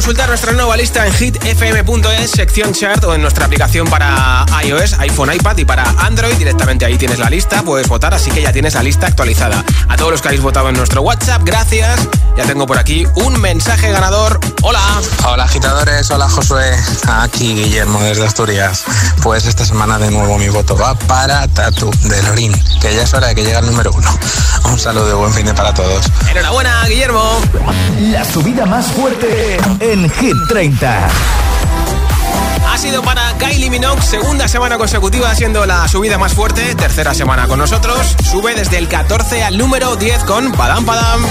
Consultar 0.00 0.30
nuestra 0.30 0.52
nueva 0.52 0.78
lista 0.78 1.06
en 1.06 1.12
hitfm.es, 1.12 2.30
sección 2.30 2.72
chart 2.72 3.04
o 3.04 3.14
en 3.14 3.20
nuestra 3.20 3.44
aplicación 3.44 3.86
para 3.86 4.46
iOS, 4.64 4.94
iPhone, 4.94 5.30
iPad 5.34 5.58
y 5.58 5.66
para 5.66 5.84
Android. 5.98 6.36
Directamente 6.36 6.86
ahí 6.86 6.96
tienes 6.96 7.18
la 7.18 7.28
lista, 7.28 7.62
puedes 7.62 7.86
votar, 7.86 8.14
así 8.14 8.30
que 8.30 8.40
ya 8.40 8.50
tienes 8.50 8.72
la 8.72 8.82
lista 8.82 9.08
actualizada. 9.08 9.62
A 9.88 9.96
todos 9.96 10.10
los 10.10 10.22
que 10.22 10.28
habéis 10.28 10.40
votado 10.40 10.70
en 10.70 10.76
nuestro 10.76 11.02
WhatsApp, 11.02 11.42
gracias. 11.44 12.00
Ya 12.34 12.44
tengo 12.44 12.66
por 12.66 12.78
aquí 12.78 13.06
un 13.16 13.38
mensaje 13.42 13.92
ganador. 13.92 14.40
Hola. 14.62 14.80
Hola 15.26 15.44
agitadores, 15.44 16.10
hola 16.10 16.30
Josué, 16.30 16.74
aquí 17.06 17.54
Guillermo 17.54 18.00
desde 18.00 18.24
Asturias. 18.24 18.84
Pues 19.22 19.44
esta 19.44 19.66
semana 19.66 19.98
de 19.98 20.10
nuevo 20.10 20.38
mi 20.38 20.48
voto 20.48 20.78
va 20.78 20.94
para 20.94 21.46
Tatu 21.48 21.90
de 22.04 22.22
Lorín, 22.22 22.54
que 22.80 22.94
ya 22.94 23.02
es 23.02 23.12
hora 23.12 23.26
de 23.26 23.34
que 23.34 23.42
llegue 23.42 23.56
al 23.56 23.66
número 23.66 23.92
uno. 23.92 24.18
Un 24.64 24.78
saludo 24.78 25.10
y 25.10 25.14
buen 25.14 25.32
fin 25.32 25.46
de 25.46 25.54
para 25.54 25.72
todos. 25.74 26.06
Enhorabuena, 26.30 26.84
Guillermo. 26.86 27.40
La 27.98 28.24
subida 28.24 28.66
más 28.66 28.86
fuerte 28.92 29.58
en 29.80 30.08
Hit 30.10 30.36
30. 30.48 31.08
Ha 32.68 32.78
sido 32.78 33.02
para 33.02 33.36
Kylie 33.38 33.68
Minogue, 33.68 34.00
segunda 34.00 34.46
semana 34.46 34.78
consecutiva 34.78 35.34
siendo 35.34 35.66
la 35.66 35.88
subida 35.88 36.18
más 36.18 36.34
fuerte, 36.34 36.74
tercera 36.76 37.14
semana 37.14 37.48
con 37.48 37.58
nosotros, 37.58 38.16
sube 38.30 38.54
desde 38.54 38.78
el 38.78 38.88
14 38.88 39.42
al 39.42 39.58
número 39.58 39.96
10 39.96 40.24
con 40.24 40.52
Padam 40.52 40.84
Padam. 40.84 41.26